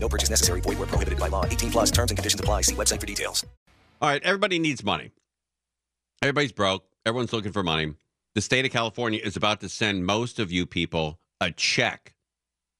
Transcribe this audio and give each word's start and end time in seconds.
No 0.00 0.08
purchase 0.08 0.30
necessary. 0.30 0.60
Void 0.60 0.78
where 0.78 0.86
prohibited 0.86 1.18
by 1.18 1.28
law. 1.28 1.44
18 1.44 1.70
plus 1.70 1.90
terms 1.90 2.10
and 2.10 2.18
conditions 2.18 2.40
apply. 2.40 2.62
See 2.62 2.74
website 2.74 3.00
for 3.00 3.06
details. 3.06 3.44
All 4.00 4.08
right, 4.08 4.22
everybody 4.22 4.58
needs 4.58 4.84
money. 4.84 5.10
Everybody's 6.22 6.52
broke. 6.52 6.84
Everyone's 7.04 7.32
looking 7.32 7.52
for 7.52 7.62
money. 7.62 7.94
The 8.34 8.40
state 8.40 8.64
of 8.64 8.70
California 8.70 9.20
is 9.22 9.36
about 9.36 9.60
to 9.60 9.68
send 9.68 10.06
most 10.06 10.38
of 10.38 10.52
you 10.52 10.66
people 10.66 11.18
a 11.40 11.50
check 11.50 12.14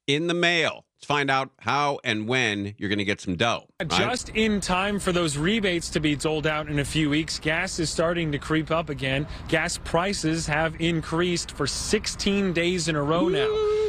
in 0.07 0.29
the 0.29 0.35
mail. 0.35 0.85
Let's 0.99 1.07
find 1.07 1.31
out 1.31 1.51
how 1.61 2.01
and 2.03 2.27
when 2.27 2.75
you're 2.77 2.89
going 2.89 2.99
to 2.99 3.05
get 3.05 3.21
some 3.21 3.37
dough. 3.37 3.69
right? 3.79 3.89
Just 3.89 4.31
in 4.31 4.61
time 4.61 4.99
for 4.99 5.13
those 5.13 5.39
rebates 5.39 5.91
to 5.91 6.01
be 6.01 6.17
doled 6.17 6.45
out 6.45 6.69
in 6.69 6.81
a 6.81 6.85
few 6.85 7.09
weeks, 7.09 7.39
gas 7.39 7.79
is 7.79 7.89
starting 7.89 8.33
to 8.33 8.39
creep 8.39 8.73
up 8.73 8.89
again. 8.89 9.25
Gas 9.47 9.79
prices 9.85 10.49
have 10.49 10.75
increased 10.81 11.53
for 11.53 11.69
16 11.69 12.53
days 12.53 12.89
in 12.89 12.97
a 12.97 13.03
row 13.03 13.29
now. 13.29 13.47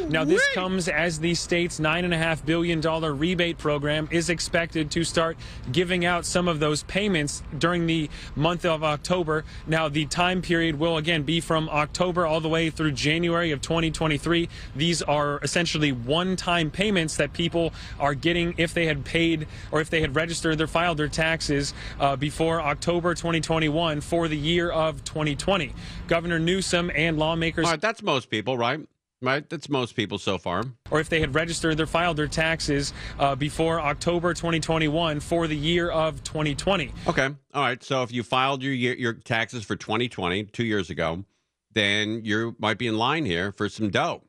Now, 0.09 0.23
this 0.23 0.43
comes 0.55 0.87
as 0.87 1.19
the 1.19 1.35
state's 1.35 1.79
$9.5 1.79 2.43
billion 2.43 2.81
rebate 2.81 3.59
program 3.59 4.07
is 4.09 4.31
expected 4.31 4.89
to 4.91 5.03
start 5.03 5.37
giving 5.71 6.03
out 6.03 6.25
some 6.25 6.47
of 6.47 6.59
those 6.59 6.81
payments 6.83 7.43
during 7.59 7.85
the 7.85 8.09
month 8.35 8.65
of 8.65 8.83
October. 8.83 9.45
Now, 9.67 9.87
the 9.87 10.07
time 10.07 10.41
period 10.41 10.79
will 10.79 10.97
again 10.97 11.23
be 11.23 11.39
from 11.41 11.69
October 11.69 12.25
all 12.25 12.41
the 12.41 12.49
way 12.49 12.71
through 12.71 12.93
January 12.93 13.51
of 13.51 13.61
2023. 13.61 14.49
These 14.75 15.03
are 15.03 15.39
essentially 15.43 15.91
one 15.91 16.35
time 16.35 16.71
payments 16.71 16.98
that 17.07 17.33
people 17.33 17.73
are 17.99 18.13
getting 18.13 18.53
if 18.57 18.73
they 18.73 18.85
had 18.85 19.05
paid 19.05 19.47
or 19.71 19.81
if 19.81 19.89
they 19.89 20.01
had 20.01 20.15
registered 20.15 20.59
or 20.61 20.67
filed 20.67 20.97
their 20.97 21.07
taxes 21.07 21.73
uh, 21.99 22.15
before 22.15 22.61
October 22.61 23.13
2021 23.13 24.01
for 24.01 24.27
the 24.27 24.37
year 24.37 24.69
of 24.69 25.03
2020. 25.03 25.73
Governor 26.07 26.39
Newsom 26.39 26.91
and 26.93 27.17
lawmakers 27.17 27.65
All 27.65 27.71
right, 27.71 27.81
that's 27.81 28.01
most 28.01 28.29
people, 28.29 28.57
right? 28.57 28.79
Right? 29.21 29.49
That's 29.49 29.67
most 29.67 29.97
people 29.97 30.17
so 30.17 30.37
far. 30.37 30.63
or 30.91 31.01
if 31.01 31.09
they 31.09 31.19
had 31.19 31.35
registered 31.35 31.81
or 31.81 31.85
filed 31.85 32.15
their 32.15 32.27
taxes 32.27 32.93
uh, 33.19 33.35
before 33.35 33.81
October 33.81 34.33
2021 34.33 35.19
for 35.19 35.45
the 35.47 35.57
year 35.57 35.89
of 35.89 36.23
2020. 36.23 36.93
Okay. 37.05 37.25
All 37.53 37.61
right. 37.61 37.83
So 37.83 38.01
if 38.03 38.13
you 38.13 38.23
filed 38.23 38.63
your 38.63 38.73
year, 38.73 38.95
your 38.95 39.13
taxes 39.13 39.65
for 39.65 39.75
2020, 39.75 40.45
two 40.45 40.63
years 40.63 40.89
ago, 40.89 41.25
then 41.73 42.21
you 42.23 42.55
might 42.59 42.77
be 42.77 42.87
in 42.87 42.97
line 42.97 43.25
here 43.25 43.51
for 43.51 43.67
some 43.67 43.89
dough. 43.89 44.23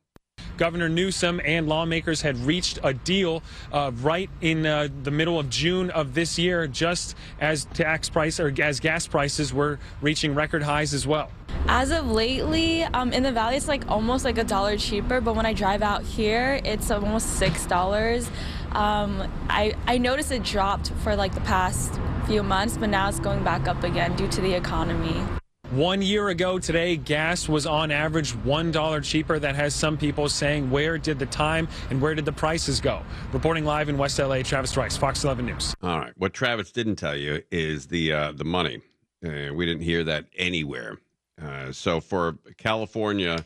Governor 0.60 0.90
Newsom 0.90 1.40
and 1.42 1.66
lawmakers 1.66 2.20
had 2.20 2.36
reached 2.36 2.78
a 2.82 2.92
deal 2.92 3.42
uh, 3.72 3.92
right 4.02 4.28
in 4.42 4.66
uh, 4.66 4.88
the 5.04 5.10
middle 5.10 5.38
of 5.38 5.48
June 5.48 5.88
of 5.88 6.12
this 6.12 6.38
year, 6.38 6.66
just 6.66 7.16
as 7.40 7.64
tax 7.64 8.10
price 8.10 8.38
or 8.38 8.52
as 8.60 8.78
gas 8.78 9.06
prices 9.06 9.54
were 9.54 9.78
reaching 10.02 10.34
record 10.34 10.62
highs 10.62 10.92
as 10.92 11.06
well. 11.06 11.30
As 11.66 11.90
of 11.90 12.10
lately, 12.10 12.82
um, 12.82 13.10
in 13.14 13.22
the 13.22 13.32
valley, 13.32 13.56
it's 13.56 13.68
like 13.68 13.88
almost 13.88 14.22
like 14.22 14.36
a 14.36 14.44
dollar 14.44 14.76
cheaper. 14.76 15.22
But 15.22 15.34
when 15.34 15.46
I 15.46 15.54
drive 15.54 15.80
out 15.80 16.02
here, 16.02 16.60
it's 16.62 16.90
almost 16.90 17.38
six 17.38 17.64
dollars. 17.64 18.28
Um, 18.72 19.32
I 19.48 19.74
I 19.86 19.96
noticed 19.96 20.30
it 20.30 20.42
dropped 20.42 20.92
for 21.02 21.16
like 21.16 21.34
the 21.34 21.40
past 21.40 21.98
few 22.26 22.42
months, 22.42 22.76
but 22.76 22.90
now 22.90 23.08
it's 23.08 23.18
going 23.18 23.42
back 23.42 23.66
up 23.66 23.82
again 23.82 24.14
due 24.14 24.28
to 24.28 24.42
the 24.42 24.52
economy. 24.52 25.39
One 25.70 26.02
year 26.02 26.28
ago 26.30 26.58
today, 26.58 26.96
gas 26.96 27.48
was 27.48 27.64
on 27.64 27.92
average 27.92 28.32
$1 28.32 29.04
cheaper. 29.04 29.38
That 29.38 29.54
has 29.54 29.72
some 29.72 29.96
people 29.96 30.28
saying, 30.28 30.68
where 30.68 30.98
did 30.98 31.20
the 31.20 31.26
time 31.26 31.68
and 31.90 32.02
where 32.02 32.16
did 32.16 32.24
the 32.24 32.32
prices 32.32 32.80
go? 32.80 33.04
Reporting 33.32 33.64
live 33.64 33.88
in 33.88 33.96
West 33.96 34.18
LA, 34.18 34.42
Travis 34.42 34.76
Rice, 34.76 34.96
Fox 34.96 35.22
11 35.22 35.46
News. 35.46 35.72
All 35.80 36.00
right. 36.00 36.12
What 36.16 36.32
Travis 36.32 36.72
didn't 36.72 36.96
tell 36.96 37.14
you 37.14 37.44
is 37.52 37.86
the, 37.86 38.12
uh, 38.12 38.32
the 38.32 38.42
money. 38.42 38.80
Uh, 39.24 39.54
we 39.54 39.64
didn't 39.64 39.82
hear 39.82 40.02
that 40.02 40.24
anywhere. 40.36 40.98
Uh, 41.40 41.70
so 41.70 42.00
for 42.00 42.36
California 42.58 43.44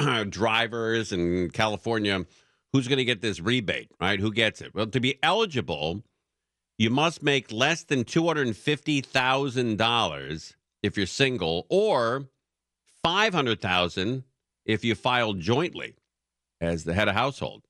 drivers 0.30 1.12
and 1.12 1.52
California, 1.52 2.24
who's 2.72 2.88
going 2.88 2.96
to 2.96 3.04
get 3.04 3.20
this 3.20 3.40
rebate, 3.40 3.90
right? 4.00 4.20
Who 4.20 4.32
gets 4.32 4.62
it? 4.62 4.74
Well, 4.74 4.86
to 4.86 5.00
be 5.00 5.18
eligible, 5.22 6.02
you 6.78 6.88
must 6.88 7.22
make 7.22 7.52
less 7.52 7.84
than 7.84 8.04
$250,000 8.04 10.54
if 10.82 10.96
you're 10.96 11.06
single, 11.06 11.66
or 11.68 12.28
five 13.02 13.34
hundred 13.34 13.60
thousand 13.60 14.24
if 14.64 14.84
you 14.84 14.94
file 14.94 15.32
jointly 15.32 15.94
as 16.60 16.84
the 16.84 16.94
head 16.94 17.08
of 17.08 17.14
household. 17.14 17.64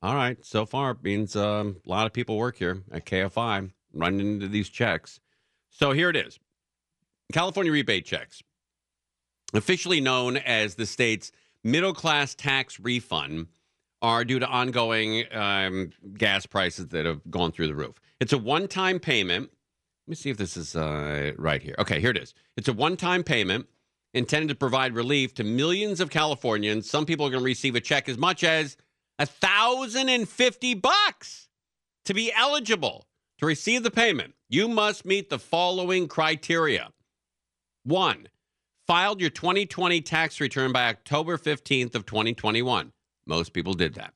All 0.00 0.14
right, 0.14 0.44
so 0.44 0.64
far 0.64 0.92
it 0.92 1.02
means 1.02 1.34
um, 1.34 1.76
a 1.84 1.88
lot 1.88 2.06
of 2.06 2.12
people 2.12 2.36
work 2.36 2.56
here 2.56 2.82
at 2.92 3.04
KFI 3.04 3.70
running 3.92 4.34
into 4.34 4.48
these 4.48 4.68
checks. 4.68 5.20
So 5.70 5.92
here 5.92 6.08
it 6.08 6.16
is 6.16 6.38
California 7.32 7.72
rebate 7.72 8.04
checks, 8.04 8.42
officially 9.52 10.00
known 10.00 10.36
as 10.36 10.76
the 10.76 10.86
state's 10.86 11.32
middle 11.64 11.92
class 11.92 12.34
tax 12.34 12.78
refund, 12.80 13.48
are 14.00 14.24
due 14.24 14.38
to 14.38 14.46
ongoing 14.46 15.24
um, 15.32 15.90
gas 16.16 16.46
prices 16.46 16.86
that 16.88 17.04
have 17.04 17.20
gone 17.30 17.50
through 17.50 17.66
the 17.66 17.74
roof. 17.74 17.96
It's 18.20 18.32
a 18.32 18.38
one 18.38 18.68
time 18.68 19.00
payment. 19.00 19.50
Let 20.08 20.12
me 20.12 20.16
see 20.16 20.30
if 20.30 20.38
this 20.38 20.56
is 20.56 20.74
uh, 20.74 21.32
right 21.36 21.62
here. 21.62 21.74
Okay, 21.78 22.00
here 22.00 22.08
it 22.08 22.16
is. 22.16 22.32
It's 22.56 22.66
a 22.66 22.72
one 22.72 22.96
time 22.96 23.22
payment 23.22 23.66
intended 24.14 24.48
to 24.48 24.54
provide 24.54 24.94
relief 24.94 25.34
to 25.34 25.44
millions 25.44 26.00
of 26.00 26.08
Californians. 26.08 26.88
Some 26.88 27.04
people 27.04 27.26
are 27.26 27.30
going 27.30 27.42
to 27.42 27.44
receive 27.44 27.74
a 27.74 27.80
check 27.80 28.08
as 28.08 28.16
much 28.16 28.42
as 28.42 28.78
a 29.18 29.26
thousand 29.26 30.08
and 30.08 30.26
fifty 30.26 30.72
bucks 30.72 31.50
to 32.06 32.14
be 32.14 32.32
eligible 32.32 33.06
to 33.36 33.44
receive 33.44 33.82
the 33.82 33.90
payment. 33.90 34.32
You 34.48 34.66
must 34.66 35.04
meet 35.04 35.28
the 35.28 35.38
following 35.38 36.08
criteria: 36.08 36.88
one, 37.82 38.28
filed 38.86 39.20
your 39.20 39.28
2020 39.28 40.00
tax 40.00 40.40
return 40.40 40.72
by 40.72 40.88
October 40.88 41.36
15th 41.36 41.94
of 41.94 42.06
2021. 42.06 42.92
Most 43.26 43.52
people 43.52 43.74
did 43.74 43.92
that. 43.96 44.14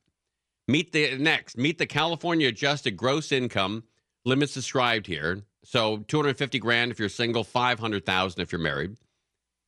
Meet 0.67 0.91
the 0.91 1.19
next, 1.19 1.55
meet 1.55 1.77
the 1.77 1.85
California 1.85 2.47
adjusted 2.47 2.97
gross 2.97 3.31
income 3.31 3.83
limits 4.25 4.55
described 4.55 5.05
here. 5.05 5.43
So 5.63 5.97
250 6.07 6.59
grand 6.59 6.91
if 6.91 6.99
you're 6.99 7.09
single, 7.09 7.43
500,000 7.43 8.41
if 8.41 8.51
you're 8.51 8.59
married. 8.59 8.97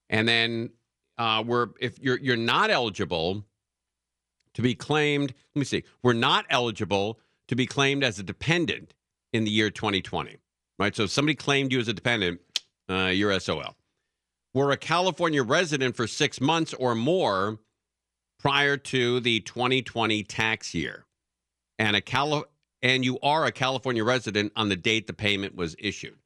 And 0.09 0.28
then 0.28 0.72
uh, 1.17 1.44
we're 1.45 1.69
if 1.79 2.00
you're 2.00 2.19
you're 2.19 2.35
not 2.35 2.69
eligible 2.69 3.45
to 4.53 4.61
be 4.61 4.75
claimed. 4.75 5.34
Let 5.53 5.59
me 5.59 5.66
see. 5.66 5.84
We're 6.03 6.13
not 6.13 6.45
eligible 6.50 7.19
to 7.47 7.55
be 7.55 7.66
claimed 7.66 8.03
as 8.03 8.19
a 8.19 8.23
dependent 8.23 8.94
in 9.34 9.44
the 9.45 9.51
year 9.51 9.69
2020. 9.69 10.38
Right. 10.78 10.95
So 10.95 11.03
if 11.03 11.11
somebody 11.11 11.35
claimed 11.35 11.72
you 11.72 11.79
as 11.79 11.88
a 11.88 11.94
dependent, 11.94 12.41
uh, 12.89 13.11
you're 13.13 13.38
SOL. 13.39 13.75
We're 14.53 14.72
a 14.72 14.78
California 14.78 15.44
resident 15.44 15.95
for 15.95 16.07
six 16.07 16.39
months 16.39 16.73
or 16.73 16.95
more 16.95 17.59
prior 18.39 18.78
to 18.78 19.19
the 19.19 19.39
2020 19.41 20.23
tax 20.23 20.73
year, 20.73 21.05
and 21.79 21.95
a 21.95 22.01
Cali- 22.01 22.44
and 22.81 23.03
you 23.03 23.19
are 23.22 23.46
a 23.46 23.52
California 23.52 24.03
resident 24.03 24.52
on 24.56 24.69
the 24.69 24.75
date 24.75 25.08
the 25.08 25.13
payment 25.13 25.56
was 25.56 25.75
issued. 25.80 26.18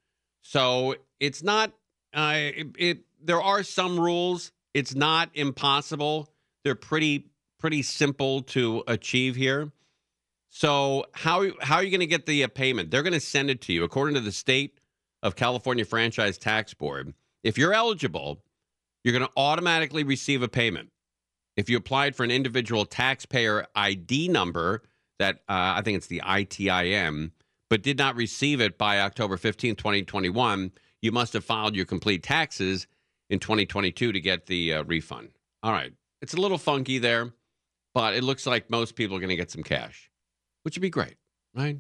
So 0.41 0.95
it's 1.19 1.43
not. 1.43 1.71
Uh, 2.13 2.33
it, 2.35 2.67
it 2.77 2.99
there 3.21 3.41
are 3.41 3.63
some 3.63 3.99
rules. 3.99 4.51
It's 4.73 4.95
not 4.95 5.29
impossible. 5.33 6.29
They're 6.63 6.75
pretty 6.75 7.25
pretty 7.59 7.81
simple 7.81 8.41
to 8.41 8.83
achieve 8.87 9.35
here. 9.35 9.71
So 10.49 11.05
how 11.13 11.45
how 11.61 11.75
are 11.75 11.83
you 11.83 11.91
going 11.91 11.99
to 11.99 12.07
get 12.07 12.25
the 12.25 12.43
uh, 12.43 12.47
payment? 12.47 12.91
They're 12.91 13.03
going 13.03 13.13
to 13.13 13.19
send 13.19 13.49
it 13.49 13.61
to 13.61 13.73
you 13.73 13.83
according 13.83 14.15
to 14.15 14.21
the 14.21 14.31
state 14.31 14.79
of 15.21 15.35
California 15.35 15.85
Franchise 15.85 16.37
Tax 16.37 16.73
Board. 16.73 17.13
If 17.43 17.57
you're 17.57 17.73
eligible, 17.73 18.41
you're 19.03 19.17
going 19.17 19.25
to 19.25 19.33
automatically 19.37 20.03
receive 20.03 20.41
a 20.41 20.47
payment. 20.47 20.89
If 21.55 21.69
you 21.69 21.77
applied 21.77 22.15
for 22.15 22.23
an 22.23 22.31
individual 22.31 22.85
taxpayer 22.85 23.67
ID 23.75 24.29
number, 24.29 24.83
that 25.19 25.37
uh, 25.47 25.75
I 25.77 25.81
think 25.83 25.97
it's 25.97 26.07
the 26.07 26.21
ITIN, 26.25 27.31
but 27.69 27.83
did 27.83 27.97
not 27.97 28.15
receive 28.15 28.59
it 28.61 28.77
by 28.77 28.99
October 28.99 29.37
15, 29.37 29.75
2021, 29.75 30.71
you 31.01 31.11
must 31.11 31.33
have 31.33 31.45
filed 31.45 31.75
your 31.75 31.85
complete 31.85 32.23
taxes 32.23 32.87
in 33.29 33.39
2022 33.39 34.11
to 34.11 34.19
get 34.19 34.47
the 34.47 34.73
uh, 34.73 34.83
refund. 34.83 35.29
All 35.61 35.71
right. 35.71 35.93
It's 36.21 36.33
a 36.33 36.41
little 36.41 36.57
funky 36.57 36.97
there, 36.97 37.31
but 37.93 38.15
it 38.15 38.23
looks 38.23 38.45
like 38.45 38.69
most 38.69 38.95
people 38.95 39.15
are 39.15 39.19
going 39.19 39.29
to 39.29 39.35
get 39.35 39.51
some 39.51 39.63
cash, 39.63 40.09
which 40.63 40.75
would 40.75 40.81
be 40.81 40.89
great, 40.89 41.15
right? 41.53 41.77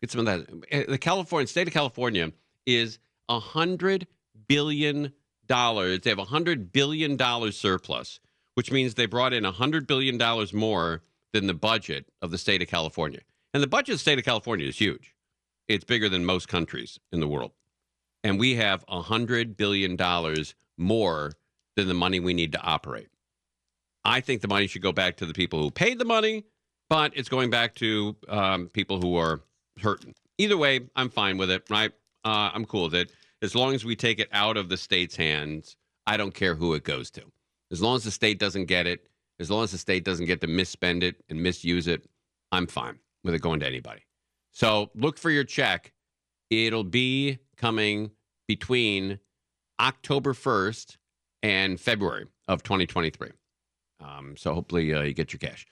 Get 0.00 0.10
some 0.10 0.26
of 0.26 0.26
that. 0.26 0.48
Uh, 0.72 0.90
The 0.90 0.98
California 0.98 1.46
state 1.46 1.66
of 1.66 1.74
California 1.74 2.32
is 2.64 2.98
a 3.28 3.40
hundred 3.40 4.06
billion 4.46 5.12
dollars. 5.46 6.00
They 6.00 6.10
have 6.10 6.18
a 6.18 6.24
hundred 6.24 6.72
billion 6.72 7.16
dollars 7.16 7.58
surplus, 7.58 8.20
which 8.54 8.70
means 8.70 8.94
they 8.94 9.06
brought 9.06 9.32
in 9.32 9.44
a 9.44 9.52
hundred 9.52 9.86
billion 9.86 10.16
dollars 10.16 10.54
more 10.54 11.02
than 11.32 11.46
the 11.46 11.54
budget 11.54 12.06
of 12.22 12.30
the 12.30 12.38
state 12.38 12.62
of 12.62 12.68
California. 12.68 13.20
And 13.54 13.62
the 13.62 13.66
budget 13.66 13.94
of 13.94 13.96
the 13.96 14.00
state 14.00 14.18
of 14.18 14.24
California 14.24 14.66
is 14.66 14.78
huge. 14.78 15.14
It's 15.68 15.84
bigger 15.84 16.08
than 16.08 16.24
most 16.24 16.48
countries 16.48 16.98
in 17.12 17.20
the 17.20 17.28
world. 17.28 17.52
and 18.24 18.38
we 18.38 18.56
have 18.56 18.84
a 18.88 19.00
hundred 19.02 19.56
billion 19.56 19.96
dollars 19.96 20.54
more 20.76 21.32
than 21.76 21.88
the 21.88 21.94
money 21.94 22.20
we 22.20 22.34
need 22.34 22.52
to 22.52 22.60
operate. 22.60 23.08
I 24.04 24.20
think 24.20 24.40
the 24.42 24.48
money 24.48 24.66
should 24.66 24.82
go 24.82 24.92
back 24.92 25.16
to 25.18 25.26
the 25.26 25.34
people 25.34 25.62
who 25.62 25.70
paid 25.70 25.98
the 25.98 26.04
money, 26.04 26.44
but 26.88 27.12
it's 27.16 27.28
going 27.28 27.50
back 27.50 27.74
to 27.76 28.16
um, 28.28 28.68
people 28.68 29.00
who 29.00 29.16
are 29.16 29.40
hurting. 29.82 30.14
Either 30.38 30.56
way, 30.56 30.80
I'm 30.96 31.10
fine 31.10 31.36
with 31.38 31.50
it. 31.50 31.64
Right? 31.70 31.92
Uh, 32.24 32.50
I'm 32.52 32.64
cool 32.64 32.84
with 32.84 32.94
it 32.94 33.12
as 33.42 33.54
long 33.54 33.74
as 33.74 33.84
we 33.84 33.94
take 33.96 34.18
it 34.18 34.28
out 34.32 34.56
of 34.56 34.68
the 34.68 34.76
state's 34.76 35.16
hands. 35.16 35.76
I 36.06 36.16
don't 36.16 36.34
care 36.34 36.54
who 36.54 36.74
it 36.74 36.84
goes 36.84 37.10
to. 37.12 37.22
As 37.70 37.82
long 37.82 37.96
as 37.96 38.04
the 38.04 38.10
state 38.10 38.38
doesn't 38.38 38.64
get 38.66 38.86
it, 38.86 39.06
as 39.40 39.50
long 39.50 39.64
as 39.64 39.72
the 39.72 39.78
state 39.78 40.04
doesn't 40.04 40.26
get 40.26 40.40
to 40.40 40.46
misspend 40.46 41.02
it 41.02 41.16
and 41.28 41.42
misuse 41.42 41.86
it, 41.86 42.08
I'm 42.52 42.66
fine 42.66 42.98
with 43.24 43.34
it 43.34 43.42
going 43.42 43.60
to 43.60 43.66
anybody. 43.66 44.02
So 44.52 44.90
look 44.94 45.18
for 45.18 45.30
your 45.30 45.44
check. 45.44 45.92
It'll 46.50 46.84
be 46.84 47.38
coming 47.56 48.10
between 48.46 49.18
October 49.80 50.32
1st 50.32 50.96
and 51.42 51.80
February 51.80 52.26
of 52.48 52.62
2023. 52.62 53.30
Um, 54.00 54.34
so 54.36 54.54
hopefully 54.54 54.92
uh, 54.94 55.02
you 55.02 55.14
get 55.14 55.32
your 55.32 55.38
cash. 55.38 55.66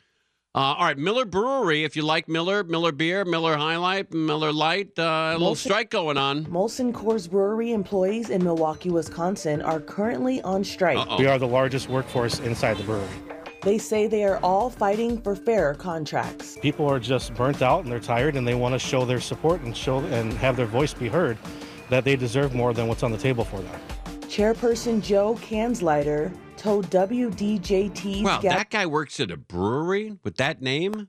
Uh, 0.54 0.74
all 0.78 0.86
right, 0.86 0.96
Miller 0.96 1.26
Brewery. 1.26 1.84
If 1.84 1.96
you 1.96 2.02
like 2.02 2.28
Miller, 2.28 2.64
Miller 2.64 2.90
beer, 2.90 3.26
Miller 3.26 3.56
High 3.56 3.76
Life, 3.76 4.10
Miller 4.12 4.52
Lite, 4.52 4.98
uh, 4.98 5.32
a 5.34 5.38
little 5.38 5.54
strike 5.54 5.90
going 5.90 6.16
on. 6.16 6.46
Molson 6.46 6.92
Coors 6.92 7.30
Brewery 7.30 7.72
employees 7.72 8.30
in 8.30 8.42
Milwaukee, 8.42 8.88
Wisconsin 8.88 9.60
are 9.60 9.80
currently 9.80 10.40
on 10.42 10.64
strike. 10.64 10.96
Uh-oh. 10.96 11.18
We 11.18 11.26
are 11.26 11.38
the 11.38 11.46
largest 11.46 11.90
workforce 11.90 12.38
inside 12.38 12.78
the 12.78 12.84
brewery. 12.84 13.35
They 13.66 13.78
say 13.78 14.06
they 14.06 14.22
are 14.22 14.38
all 14.44 14.70
fighting 14.70 15.20
for 15.20 15.34
fair 15.34 15.74
contracts. 15.74 16.56
People 16.62 16.88
are 16.88 17.00
just 17.00 17.34
burnt 17.34 17.62
out 17.62 17.82
and 17.82 17.90
they're 17.90 17.98
tired 17.98 18.36
and 18.36 18.46
they 18.46 18.54
want 18.54 18.74
to 18.74 18.78
show 18.78 19.04
their 19.04 19.18
support 19.18 19.60
and 19.62 19.76
show 19.76 19.98
and 19.98 20.32
have 20.34 20.56
their 20.56 20.66
voice 20.66 20.94
be 20.94 21.08
heard 21.08 21.36
that 21.90 22.04
they 22.04 22.14
deserve 22.14 22.54
more 22.54 22.72
than 22.72 22.86
what's 22.86 23.02
on 23.02 23.10
the 23.10 23.18
table 23.18 23.42
for 23.42 23.60
them. 23.60 23.80
Chairperson 24.28 25.02
Joe 25.02 25.34
Kanslider 25.42 26.32
told 26.56 26.88
WDJT's 26.90 28.22
Wow, 28.22 28.40
Gab- 28.40 28.56
that 28.56 28.70
guy 28.70 28.86
works 28.86 29.18
at 29.18 29.32
a 29.32 29.36
brewery 29.36 30.16
with 30.22 30.36
that 30.36 30.62
name? 30.62 31.08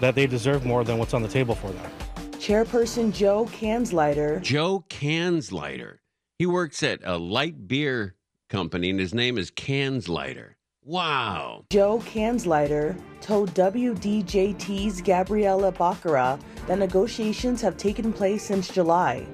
That 0.00 0.14
they 0.14 0.26
deserve 0.26 0.66
more 0.66 0.84
than 0.84 0.98
what's 0.98 1.14
on 1.14 1.22
the 1.22 1.28
table 1.28 1.54
for 1.54 1.70
them. 1.70 1.90
Chairperson 2.32 3.14
Joe 3.14 3.46
Kanslider 3.46 4.42
Joe 4.42 4.84
Canslighter. 4.90 6.00
He 6.38 6.44
works 6.44 6.82
at 6.82 7.00
a 7.02 7.16
light 7.16 7.66
beer 7.66 8.16
company, 8.50 8.90
and 8.90 9.00
his 9.00 9.14
name 9.14 9.38
is 9.38 9.50
Canslighter. 9.50 10.56
Wow. 10.84 11.64
Joe 11.70 11.98
Kanslider 12.00 12.94
told 13.22 13.54
WDJT's 13.54 15.00
Gabriella 15.00 15.72
Baccara 15.72 16.38
that 16.66 16.78
negotiations 16.78 17.62
have 17.62 17.78
taken 17.78 18.12
place 18.12 18.42
since 18.42 18.68
July. 18.68 19.26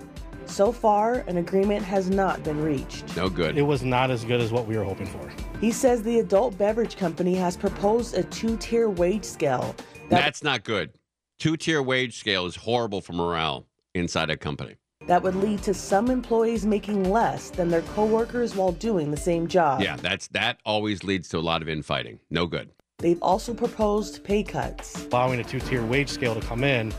So 0.47 0.71
far, 0.71 1.25
an 1.27 1.39
agreement 1.39 1.85
has 1.85 2.09
not 2.09 2.45
been 2.45 2.63
reached. 2.63 3.17
No 3.17 3.29
good. 3.29 3.59
It 3.59 3.63
was 3.63 3.83
not 3.83 4.13
as 4.13 4.25
good 4.25 4.41
as 4.41 4.53
what 4.53 4.67
we 4.67 4.77
were 4.77 4.85
hoping 4.85 5.07
for. 5.07 5.33
He 5.61 5.73
says 5.73 6.05
the 6.05 6.21
adult 6.21 6.57
beverage 6.57 6.97
company 6.97 7.35
has 7.35 7.57
proposed 7.57 8.17
a 8.17 8.23
two 8.23 8.57
tier 8.57 8.89
wage 8.89 9.25
scale 9.25 9.75
that, 10.09 10.23
That's 10.23 10.45
not 10.45 10.63
good. 10.63 10.93
Two 11.41 11.57
tier 11.57 11.83
wage 11.83 12.19
scale 12.19 12.47
is 12.47 12.55
horrible 12.55 13.01
for 13.01 13.13
morale 13.13 13.67
inside 13.95 14.31
a 14.31 14.37
company. 14.37 14.77
That 15.11 15.25
would 15.25 15.35
lead 15.35 15.61
to 15.61 15.75
some 15.75 16.09
employees 16.09 16.65
making 16.65 17.11
less 17.11 17.51
than 17.51 17.69
their 17.69 17.83
coworkers 17.83 18.55
while 18.55 18.71
doing 18.71 19.11
the 19.11 19.17
same 19.17 19.49
job. 19.49 19.83
Yeah, 19.83 19.97
that's 19.97 20.29
that 20.29 20.59
always 20.65 21.03
leads 21.03 21.29
to 21.31 21.39
a 21.39 21.41
lot 21.41 21.63
of 21.63 21.69
infighting. 21.69 22.21
No 22.31 22.47
good. 22.47 22.71
They've 22.99 23.21
also 23.21 23.53
proposed 23.53 24.23
pay 24.23 24.45
cuts. 24.45 25.07
Allowing 25.07 25.41
a 25.41 25.43
two 25.43 25.59
tier 25.59 25.85
wage 25.85 26.11
scale 26.11 26.37
to 26.37 26.41
come 26.41 26.63
in 26.63 26.95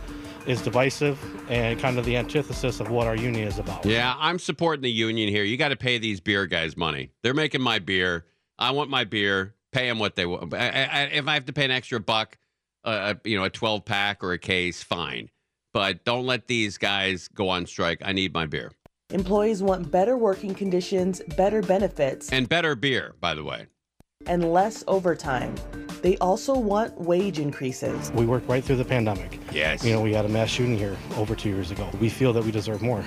is 0.46 0.62
divisive 0.62 1.18
and 1.50 1.80
kind 1.80 1.98
of 1.98 2.04
the 2.04 2.18
antithesis 2.18 2.82
of 2.82 2.92
what 2.92 3.08
our 3.08 3.16
union 3.16 3.48
is 3.48 3.60
about. 3.60 3.86
Yeah, 3.86 4.14
I'm 4.20 4.40
supporting 4.40 4.82
the 4.82 4.92
union 4.92 5.30
here. 5.30 5.46
You 5.46 5.56
got 5.56 5.70
to 5.70 5.78
pay 5.78 5.98
these 5.98 6.20
beer 6.20 6.48
guys 6.48 6.76
money. 6.76 7.14
They're 7.24 7.34
making 7.34 7.62
my 7.62 7.80
beer. 7.80 8.26
I 8.60 8.72
want 8.72 8.90
my 8.90 9.06
beer. 9.06 9.56
Pay 9.72 9.88
them 9.88 10.00
what 10.00 10.18
they 10.18 10.26
want. 10.26 10.54
I, 10.54 10.68
I, 10.68 11.02
if 11.14 11.30
I 11.30 11.36
have 11.36 11.46
to 11.46 11.54
pay 11.54 11.64
an 11.64 11.72
extra 11.72 12.02
buck, 12.02 12.38
uh, 12.84 13.14
you 13.24 13.38
know, 13.38 13.46
a 13.46 13.50
12 13.50 13.86
pack 13.86 14.22
or 14.22 14.34
a 14.34 14.38
case, 14.38 14.84
fine. 14.84 15.30
But 15.74 16.04
don't 16.04 16.26
let 16.26 16.48
these 16.48 16.78
guys 16.78 17.28
go 17.30 17.50
on 17.50 17.66
strike. 17.66 18.02
I 18.04 18.12
need 18.12 18.34
my 18.34 18.46
beer 18.46 18.72
Employees 19.12 19.62
want 19.62 19.92
better 19.92 20.16
working 20.18 20.54
conditions, 20.56 21.22
better 21.36 21.62
benefits, 21.62 22.30
and 22.32 22.48
better 22.48 22.76
beer, 22.76 23.16
by 23.20 23.34
the 23.36 23.44
way. 23.44 23.68
and 24.28 24.54
less 24.54 24.84
overtime. 24.88 25.56
They 26.02 26.18
also 26.18 26.58
want 26.58 27.00
wage 27.00 27.38
increases. 27.38 28.12
We 28.14 28.26
worked 28.26 28.48
right 28.48 28.64
through 28.64 28.78
the 28.78 28.86
pandemic. 28.86 29.40
Yes. 29.52 29.84
You 29.84 29.94
know, 29.94 30.02
we 30.02 30.14
had 30.14 30.26
a 30.26 30.30
mass 30.30 30.50
shooting 30.50 30.78
here 30.78 30.96
over 31.18 31.36
two 31.36 31.50
years 31.50 31.72
ago. 31.72 31.90
We 32.00 32.10
feel 32.10 32.32
that 32.34 32.44
we 32.44 32.52
deserve 32.52 32.82
more. 32.82 33.04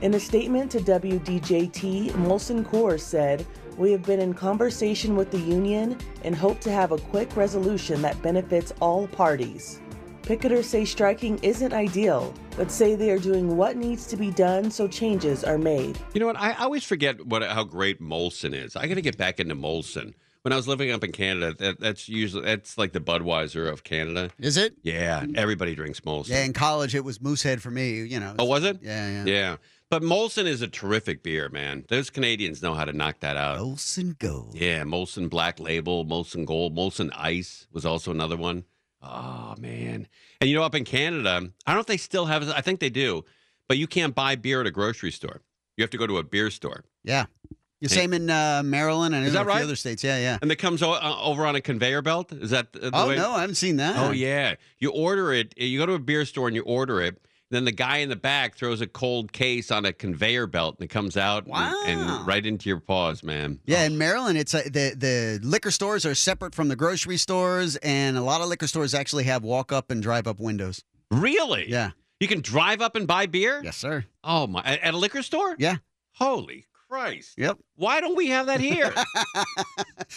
In 0.00 0.14
a 0.14 0.20
statement 0.20 0.70
to 0.72 0.78
WDJT, 0.80 2.10
Molson 2.12 2.64
Coors 2.64 3.00
said, 3.00 3.46
We 3.76 3.92
have 3.92 4.02
been 4.02 4.20
in 4.20 4.34
conversation 4.34 5.14
with 5.16 5.30
the 5.30 5.38
union 5.38 5.98
and 6.24 6.34
hope 6.34 6.60
to 6.60 6.72
have 6.72 6.90
a 6.92 6.98
quick 6.98 7.36
resolution 7.36 8.02
that 8.02 8.20
benefits 8.22 8.72
all 8.80 9.06
parties. 9.06 9.80
Picketers 10.22 10.64
say 10.64 10.84
striking 10.84 11.38
isn't 11.42 11.72
ideal, 11.72 12.32
but 12.56 12.70
say 12.70 12.94
they 12.94 13.10
are 13.10 13.18
doing 13.18 13.56
what 13.56 13.76
needs 13.76 14.06
to 14.06 14.16
be 14.16 14.30
done 14.30 14.70
so 14.70 14.86
changes 14.86 15.42
are 15.42 15.58
made. 15.58 15.98
You 16.14 16.20
know 16.20 16.26
what? 16.26 16.36
I 16.36 16.52
always 16.54 16.84
forget 16.84 17.26
what 17.26 17.42
how 17.42 17.64
great 17.64 18.00
Molson 18.00 18.54
is. 18.54 18.76
I 18.76 18.86
got 18.86 18.94
to 18.94 19.02
get 19.02 19.18
back 19.18 19.40
into 19.40 19.56
Molson. 19.56 20.14
When 20.42 20.52
I 20.52 20.56
was 20.56 20.66
living 20.68 20.90
up 20.92 21.02
in 21.04 21.10
Canada, 21.10 21.54
that, 21.58 21.80
that's 21.80 22.08
usually 22.08 22.44
that's 22.44 22.78
like 22.78 22.92
the 22.92 23.00
Budweiser 23.00 23.68
of 23.68 23.82
Canada. 23.82 24.30
Is 24.38 24.56
it? 24.56 24.76
Yeah, 24.82 25.26
everybody 25.34 25.74
drinks 25.74 26.00
Molson. 26.00 26.28
Yeah, 26.28 26.44
in 26.44 26.52
college 26.52 26.94
it 26.94 27.04
was 27.04 27.20
Moosehead 27.20 27.60
for 27.60 27.72
me. 27.72 28.02
You 28.02 28.20
know. 28.20 28.36
Oh, 28.38 28.44
was 28.44 28.62
it? 28.64 28.78
Yeah, 28.80 29.08
yeah. 29.08 29.24
Yeah. 29.24 29.56
But 29.90 30.02
Molson 30.02 30.46
is 30.46 30.62
a 30.62 30.68
terrific 30.68 31.22
beer, 31.22 31.48
man. 31.48 31.84
Those 31.88 32.10
Canadians 32.10 32.62
know 32.62 32.74
how 32.74 32.84
to 32.84 32.92
knock 32.92 33.20
that 33.20 33.36
out. 33.36 33.58
Molson 33.58 34.18
Gold. 34.18 34.54
Yeah, 34.54 34.84
Molson 34.84 35.28
Black 35.28 35.60
Label, 35.60 36.06
Molson 36.06 36.46
Gold, 36.46 36.74
Molson 36.74 37.10
Ice 37.14 37.66
was 37.72 37.84
also 37.84 38.10
another 38.10 38.36
one. 38.36 38.64
Oh 39.02 39.54
man! 39.58 40.06
And 40.40 40.48
you 40.50 40.56
know, 40.56 40.62
up 40.62 40.74
in 40.74 40.84
Canada, 40.84 41.30
I 41.66 41.70
don't 41.70 41.76
know 41.76 41.80
if 41.80 41.86
they 41.86 41.96
still 41.96 42.26
have. 42.26 42.48
I 42.50 42.60
think 42.60 42.80
they 42.80 42.90
do, 42.90 43.24
but 43.68 43.76
you 43.78 43.86
can't 43.86 44.14
buy 44.14 44.36
beer 44.36 44.60
at 44.60 44.66
a 44.66 44.70
grocery 44.70 45.10
store. 45.10 45.40
You 45.76 45.82
have 45.82 45.90
to 45.90 45.98
go 45.98 46.06
to 46.06 46.18
a 46.18 46.22
beer 46.22 46.50
store, 46.50 46.84
Yeah. 47.02 47.26
The 47.80 47.88
same 47.88 48.12
in 48.12 48.30
uh, 48.30 48.62
Maryland 48.64 49.12
and 49.12 49.26
Is 49.26 49.32
that 49.32 49.44
right? 49.44 49.60
other 49.64 49.74
states. 49.74 50.04
Yeah, 50.04 50.16
yeah. 50.16 50.38
and 50.40 50.52
it 50.52 50.56
comes 50.56 50.84
o- 50.84 50.92
uh, 50.92 51.16
over 51.20 51.44
on 51.44 51.56
a 51.56 51.60
conveyor 51.60 52.00
belt. 52.02 52.30
Is 52.30 52.50
that 52.50 52.68
uh, 52.80 52.90
Oh 52.92 53.08
way? 53.08 53.16
no, 53.16 53.32
I 53.32 53.40
haven't 53.40 53.56
seen 53.56 53.78
that. 53.78 53.96
Oh 53.98 54.12
yeah, 54.12 54.54
you 54.78 54.92
order 54.92 55.32
it. 55.32 55.52
You 55.58 55.78
go 55.80 55.86
to 55.86 55.94
a 55.94 55.98
beer 55.98 56.24
store 56.24 56.46
and 56.46 56.54
you 56.54 56.62
order 56.62 57.00
it. 57.00 57.20
Then 57.52 57.66
the 57.66 57.70
guy 57.72 57.98
in 57.98 58.08
the 58.08 58.16
back 58.16 58.56
throws 58.56 58.80
a 58.80 58.86
cold 58.86 59.30
case 59.30 59.70
on 59.70 59.84
a 59.84 59.92
conveyor 59.92 60.46
belt 60.46 60.76
and 60.78 60.84
it 60.86 60.88
comes 60.88 61.18
out 61.18 61.44
and- 61.44 61.52
Wow. 61.52 61.82
and, 61.86 62.26
right 62.26 62.44
into 62.44 62.70
your 62.70 62.80
paws, 62.80 63.22
man. 63.22 63.60
Yeah, 63.66 63.82
oh. 63.82 63.84
in 63.84 63.98
Maryland, 63.98 64.38
it's 64.38 64.54
a, 64.54 64.62
the 64.62 64.94
the 64.96 65.38
liquor 65.42 65.70
stores 65.70 66.06
are 66.06 66.14
separate 66.14 66.54
from 66.54 66.68
the 66.68 66.76
grocery 66.76 67.18
stores, 67.18 67.76
and 67.76 68.16
a 68.16 68.22
lot 68.22 68.40
of 68.40 68.48
liquor 68.48 68.66
stores 68.66 68.94
actually 68.94 69.24
have 69.24 69.44
walk 69.44 69.70
up 69.70 69.90
and 69.90 70.02
drive 70.02 70.26
up 70.26 70.40
windows. 70.40 70.82
Really? 71.10 71.70
Yeah. 71.70 71.90
You 72.20 72.26
can 72.28 72.40
drive 72.40 72.80
up 72.80 72.96
and 72.96 73.06
buy 73.06 73.26
beer? 73.26 73.60
Yes, 73.62 73.76
sir. 73.76 74.06
Oh 74.24 74.46
my! 74.46 74.62
At 74.62 74.94
a 74.94 74.96
liquor 74.96 75.22
store? 75.22 75.54
Yeah. 75.58 75.76
Holy 76.14 76.64
Christ! 76.88 77.34
Yep. 77.36 77.58
Why 77.76 78.00
don't 78.00 78.16
we 78.16 78.28
have 78.28 78.46
that 78.46 78.60
here? 78.60 78.94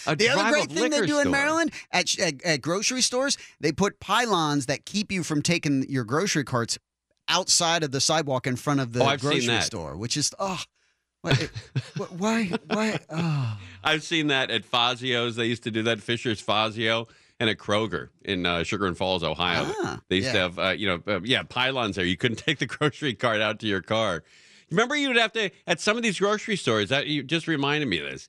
The 0.06 0.28
other 0.28 0.50
great 0.50 0.70
thing 0.70 0.90
they 0.90 1.04
do 1.06 1.20
in. 1.20 1.30
Maryland 1.30 1.72
at, 1.90 2.18
at, 2.18 2.42
at 2.44 2.60
grocery 2.62 3.02
stores, 3.02 3.36
they 3.60 3.72
put 3.72 3.98
pylons 3.98 4.66
that 4.66 4.84
keep 4.84 5.10
you 5.10 5.22
from 5.24 5.42
taking 5.42 5.84
your 5.88 6.04
grocery 6.04 6.44
carts 6.44 6.78
outside 7.28 7.82
of 7.82 7.90
the 7.92 8.00
sidewalk 8.00 8.46
in 8.46 8.56
front 8.56 8.80
of 8.80 8.92
the 8.92 9.00
Oh, 9.02 9.16
grocery 9.16 9.60
store, 9.60 9.96
which 9.96 10.16
is 10.16 10.32
oh, 10.38 10.60
what- 11.22 11.50
why 12.10 12.52
why 12.68 12.98
oh. 13.10 13.58
I've 13.82 14.02
seen 14.02 14.28
that 14.28 14.50
at 14.50 14.64
Fazio's. 14.64 15.36
They 15.36 15.46
used 15.46 15.64
to 15.64 15.70
do 15.70 15.82
that. 15.84 16.00
Fisher's 16.00 16.40
Fazio 16.40 17.08
and 17.38 17.50
at 17.50 17.58
Kroger 17.58 18.08
in 18.22 18.46
uh, 18.46 18.62
Chagrin 18.64 18.94
Falls, 18.94 19.22
Ohio. 19.22 19.64
Ah, 19.82 20.00
they 20.08 20.16
used 20.16 20.32
to 20.32 20.38
have, 20.38 20.58
uh, 20.58 20.70
you 20.70 20.86
know, 20.88 21.02
uh, 21.06 21.20
yeah, 21.22 21.42
pylons 21.42 21.96
there. 21.96 22.04
You 22.04 22.16
couldn't 22.16 22.36
take 22.46 22.58
the 22.58 22.66
grocery 22.66 23.14
cart 23.14 23.40
out 23.40 23.58
to 23.60 23.66
your 23.66 23.82
car. 23.82 24.22
Remember, 24.70 24.96
you'd 24.96 25.16
have 25.16 25.32
to 25.32 25.50
at 25.66 25.80
some 25.80 25.96
of 25.96 26.02
these 26.02 26.18
grocery 26.18 26.56
stores. 26.56 26.88
That 26.88 27.06
you 27.06 27.22
just 27.22 27.46
reminded 27.46 27.88
me 27.88 27.98
of 28.00 28.10
this. 28.10 28.28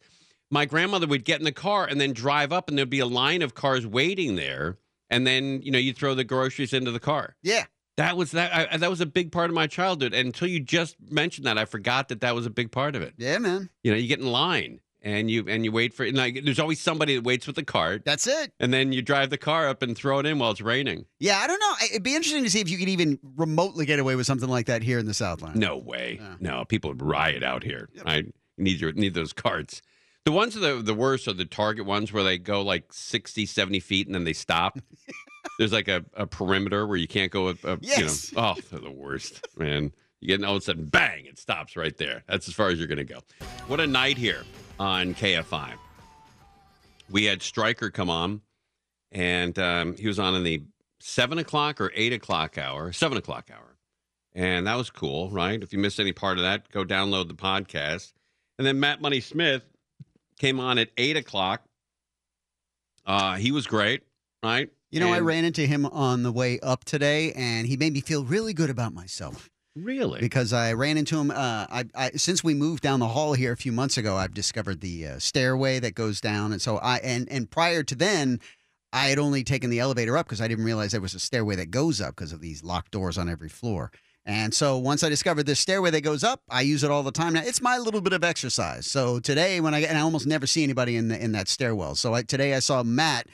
My 0.50 0.66
grandmother 0.66 1.08
would 1.08 1.26
get 1.26 1.40
in 1.40 1.46
the 1.46 1.52
car 1.52 1.86
and 1.86 2.00
then 2.00 2.14
drive 2.14 2.54
up, 2.54 2.70
and 2.70 2.78
there'd 2.78 2.90
be 2.90 3.00
a 3.00 3.06
line 3.06 3.42
of 3.42 3.54
cars 3.56 3.86
waiting 3.88 4.36
there. 4.36 4.78
And 5.10 5.26
then 5.26 5.62
you 5.64 5.72
know 5.72 5.80
you 5.80 5.94
throw 5.94 6.14
the 6.16 6.24
groceries 6.24 6.74
into 6.74 6.92
the 6.92 7.00
car. 7.00 7.36
yeah. 7.44 7.66
That 7.98 8.16
was 8.16 8.32
that. 8.32 8.72
I, 8.74 8.78
that 8.78 8.90
was 8.90 9.02
a 9.02 9.06
big 9.06 9.32
part 9.32 9.50
of 9.50 9.56
my 9.56 9.68
childhood. 9.68 10.14
And 10.14 10.28
until 10.28 10.48
you 10.48 10.60
just 10.60 10.96
mentioned 11.10 11.46
that, 11.48 11.58
I 11.58 11.66
forgot 11.66 12.10
that 12.10 12.22
that 12.22 12.36
was 12.36 12.46
a 12.46 12.50
big 12.52 12.72
part 12.72 12.96
of 12.96 13.02
it. 13.02 13.14
Yeah, 13.18 13.38
man. 13.40 13.70
You 13.84 13.92
know, 13.92 13.98
you 13.98 14.08
get 14.08 14.20
in 14.20 14.28
line 14.28 14.80
and 15.02 15.32
you 15.32 15.46
and 15.48 15.66
you 15.66 15.72
wait 15.72 15.94
for. 15.96 16.04
And 16.06 16.16
like, 16.16 16.44
there's 16.44 16.60
always 16.60 16.80
somebody 16.80 17.16
that 17.16 17.24
waits 17.24 17.48
with 17.48 17.56
the 17.56 17.64
cart, 17.64 18.04
That's 18.06 18.28
it. 18.28 18.54
and 18.60 18.72
then 18.72 18.92
you 18.92 19.02
drive 19.02 19.30
the 19.32 19.38
car 19.38 19.68
up 19.68 19.82
and 19.82 19.98
throw 19.98 20.20
it 20.20 20.26
in 20.28 20.38
while 20.38 20.52
it's 20.52 20.62
raining. 20.62 21.06
Yeah, 21.20 21.40
I 21.40 21.48
don't 21.48 21.60
know. 21.60 21.74
It'd 21.90 22.04
be 22.04 22.16
interesting 22.16 22.44
to 22.44 22.50
see 22.52 22.60
if 22.60 22.70
you 22.70 22.78
could 22.78 22.90
even 22.90 23.18
remotely 23.36 23.86
get 23.86 24.00
away 24.00 24.16
with 24.16 24.28
something 24.28 24.50
like 24.50 24.68
that 24.68 24.84
here 24.84 25.00
in 25.00 25.06
the 25.08 25.14
Southland. 25.16 25.56
No 25.56 25.78
way. 25.78 26.20
Yeah. 26.22 26.36
No, 26.40 26.66
people 26.66 26.92
would 26.92 27.02
riot 27.02 27.44
out 27.44 27.64
here. 27.64 27.90
I 28.06 28.26
need 28.60 28.80
your 28.80 28.92
need 28.94 29.16
those 29.16 29.34
carts. 29.34 29.82
The 30.26 30.32
ones 30.34 30.56
that 30.56 30.64
are 30.70 30.82
the 30.82 30.94
worst 30.94 31.28
are 31.28 31.34
the 31.34 31.46
Target 31.46 31.86
ones 31.86 32.12
where 32.12 32.24
they 32.24 32.38
go 32.38 32.62
like 32.62 32.92
60, 32.92 33.46
70 33.46 33.80
feet 33.80 34.08
and 34.08 34.14
then 34.14 34.24
they 34.26 34.34
stop. 34.34 34.78
There's 35.58 35.74
like 35.74 35.88
a, 35.88 36.06
a 36.14 36.28
perimeter 36.28 36.86
where 36.86 36.98
you 36.98 37.08
can't 37.08 37.32
go. 37.32 37.48
Uh, 37.48 37.78
Yes. 37.82 38.32
You 38.32 38.38
know, 38.38 38.54
oh, 38.58 38.62
they're 38.70 38.80
the 38.80 38.92
worst, 38.92 39.46
man. 39.58 39.92
You 40.20 40.36
get 40.38 40.44
all 40.46 40.56
of 40.56 40.62
a 40.62 40.66
sudden, 40.66 40.86
bang, 40.86 41.26
it 41.26 41.38
stops 41.40 41.76
right 41.76 41.96
there. 41.98 42.24
That's 42.28 42.48
as 42.48 42.54
far 42.54 42.70
as 42.70 42.80
you're 42.80 42.88
going 42.88 42.98
to 42.98 43.04
go. 43.04 43.20
What 43.68 43.80
a 43.80 43.88
night 43.88 44.18
here 44.18 44.44
on 44.80 45.14
KFI. 45.14 45.74
We 47.10 47.26
had 47.26 47.42
Stryker 47.42 47.90
come 47.92 48.10
on, 48.10 48.42
and 49.12 49.58
um, 49.60 49.96
he 49.96 50.08
was 50.08 50.20
on 50.20 50.36
in 50.36 50.44
the 50.44 50.64
seven 51.00 51.38
o'clock 51.38 51.80
or 51.80 51.92
eight 51.96 52.14
o'clock 52.14 52.58
hour, 52.58 52.92
seven 52.92 53.18
o'clock 53.18 53.50
hour. 53.54 53.78
And 54.34 54.68
that 54.68 54.76
was 54.76 54.90
cool, 54.90 55.30
right? 55.30 55.62
If 55.62 55.72
you 55.74 55.80
missed 55.80 56.00
any 56.00 56.12
part 56.14 56.38
of 56.38 56.44
that, 56.44 56.70
go 56.70 56.84
download 56.84 57.28
the 57.28 57.34
podcast. 57.34 58.14
And 58.58 58.68
then 58.68 58.80
Matt 58.80 59.02
Money 59.02 59.20
Smith 59.20 59.64
came 60.38 60.60
on 60.60 60.78
at 60.78 60.90
eight 60.98 61.18
o'clock. 61.18 61.64
Uh, 63.06 63.36
he 63.36 63.52
was 63.52 63.66
great, 63.68 64.04
right? 64.44 64.70
You 64.90 65.02
know, 65.02 65.12
I 65.12 65.20
ran 65.20 65.44
into 65.44 65.66
him 65.66 65.86
on 65.86 66.24
the 66.24 66.32
way 66.32 66.60
up 66.62 66.86
today, 66.86 67.34
and 67.34 67.68
he 67.68 67.76
made 67.76 67.92
me 67.92 68.00
feel 68.00 68.24
really 68.24 68.54
good 68.54 68.70
about 68.70 68.94
myself. 68.94 69.50
Really? 69.76 70.22
Because 70.22 70.54
I 70.54 70.74
ran 70.74 70.98
into 70.98 71.20
him. 71.20 71.30
Uh, 71.30 71.66
I, 71.70 71.86
I 71.94 72.10
since 72.12 72.44
we 72.44 72.54
moved 72.54 72.84
down 72.84 73.00
the 73.00 73.10
hall 73.10 73.34
here 73.34 73.52
a 73.52 73.58
few 73.58 73.72
months 73.72 73.98
ago, 73.98 74.16
I've 74.16 74.34
discovered 74.34 74.82
the 74.82 75.08
uh, 75.08 75.20
stairway 75.20 75.80
that 75.80 75.94
goes 75.94 76.22
down, 76.22 76.52
and 76.52 76.62
so 76.62 76.78
I 76.78 76.98
and 76.98 77.30
and 77.30 77.52
prior 77.52 77.84
to 77.84 77.96
then, 77.96 78.40
I 78.94 79.08
had 79.08 79.20
only 79.20 79.44
taken 79.44 79.70
the 79.70 79.80
elevator 79.80 80.18
up 80.18 80.26
because 80.26 80.42
I 80.42 80.48
didn't 80.48 80.64
realize 80.66 80.94
there 80.94 81.02
was 81.02 81.14
a 81.14 81.20
stairway 81.20 81.56
that 81.58 81.70
goes 81.70 82.02
up 82.02 82.16
because 82.16 82.32
of 82.32 82.42
these 82.42 82.64
locked 82.64 82.92
doors 82.92 83.18
on 83.18 83.30
every 83.30 83.50
floor. 83.50 83.92
And 84.26 84.54
so 84.54 84.78
once 84.78 85.04
I 85.04 85.10
discovered 85.10 85.46
this 85.46 85.60
stairway 85.60 85.92
that 85.92 86.02
goes 86.02 86.24
up, 86.24 86.42
I 86.50 86.62
use 86.62 86.84
it 86.84 86.92
all 86.92 87.04
the 87.04 87.12
time 87.12 87.34
now. 87.34 87.44
It's 87.46 87.62
my 87.62 87.78
little 87.78 88.02
bit 88.02 88.14
of 88.14 88.24
exercise. 88.24 88.88
So 88.88 89.20
today, 89.20 89.60
when 89.60 89.74
I 89.74 89.82
and 89.82 89.98
I 89.98 90.02
almost 90.02 90.26
never 90.26 90.48
see 90.48 90.64
anybody 90.64 90.96
in 90.96 91.10
the, 91.10 91.22
in 91.22 91.34
that 91.34 91.50
stairwell. 91.50 91.96
So 91.96 92.14
I, 92.14 92.24
today 92.24 92.56
I 92.56 92.60
saw 92.60 92.84
Matt 92.84 93.28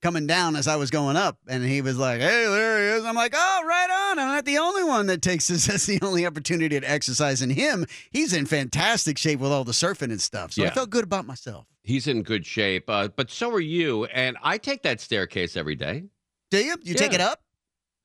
coming 0.00 0.26
down 0.26 0.56
as 0.56 0.68
I 0.68 0.76
was 0.76 0.90
going 0.90 1.16
up, 1.16 1.38
and 1.48 1.64
he 1.64 1.80
was 1.80 1.96
like, 1.96 2.20
"Hey, 2.20 2.46
there 2.46 2.78
he 2.78 2.98
is." 2.98 3.04
I'm 3.04 3.14
like, 3.14 3.34
"Oh, 3.36 3.62
right 3.66 4.10
on." 4.10 4.18
I'm 4.18 4.28
not 4.28 4.44
the 4.44 4.58
only 4.58 4.84
one 4.84 5.06
that 5.06 5.22
takes 5.22 5.48
this 5.48 5.68
as 5.68 5.86
the 5.86 5.98
only 6.02 6.26
opportunity 6.26 6.80
to 6.80 6.90
exercise. 6.90 7.42
And 7.42 7.52
him, 7.52 7.86
he's 8.10 8.32
in 8.32 8.46
fantastic 8.46 9.18
shape 9.18 9.40
with 9.40 9.52
all 9.52 9.64
the 9.64 9.72
surfing 9.72 10.10
and 10.10 10.20
stuff. 10.20 10.52
So 10.52 10.64
I 10.64 10.70
felt 10.70 10.90
good 10.90 11.04
about 11.04 11.26
myself. 11.26 11.66
He's 11.82 12.06
in 12.06 12.22
good 12.22 12.44
shape, 12.44 12.88
uh, 12.88 13.08
but 13.08 13.30
so 13.30 13.50
are 13.52 13.60
you. 13.60 14.04
And 14.06 14.36
I 14.42 14.58
take 14.58 14.82
that 14.82 15.00
staircase 15.00 15.56
every 15.56 15.74
day. 15.74 16.04
Do 16.50 16.58
you? 16.58 16.76
You 16.82 16.94
take 16.94 17.14
it 17.14 17.20
up? 17.20 17.40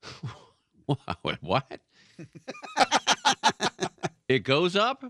What? 1.40 1.80
it 4.28 4.40
goes 4.40 4.76
up? 4.76 5.02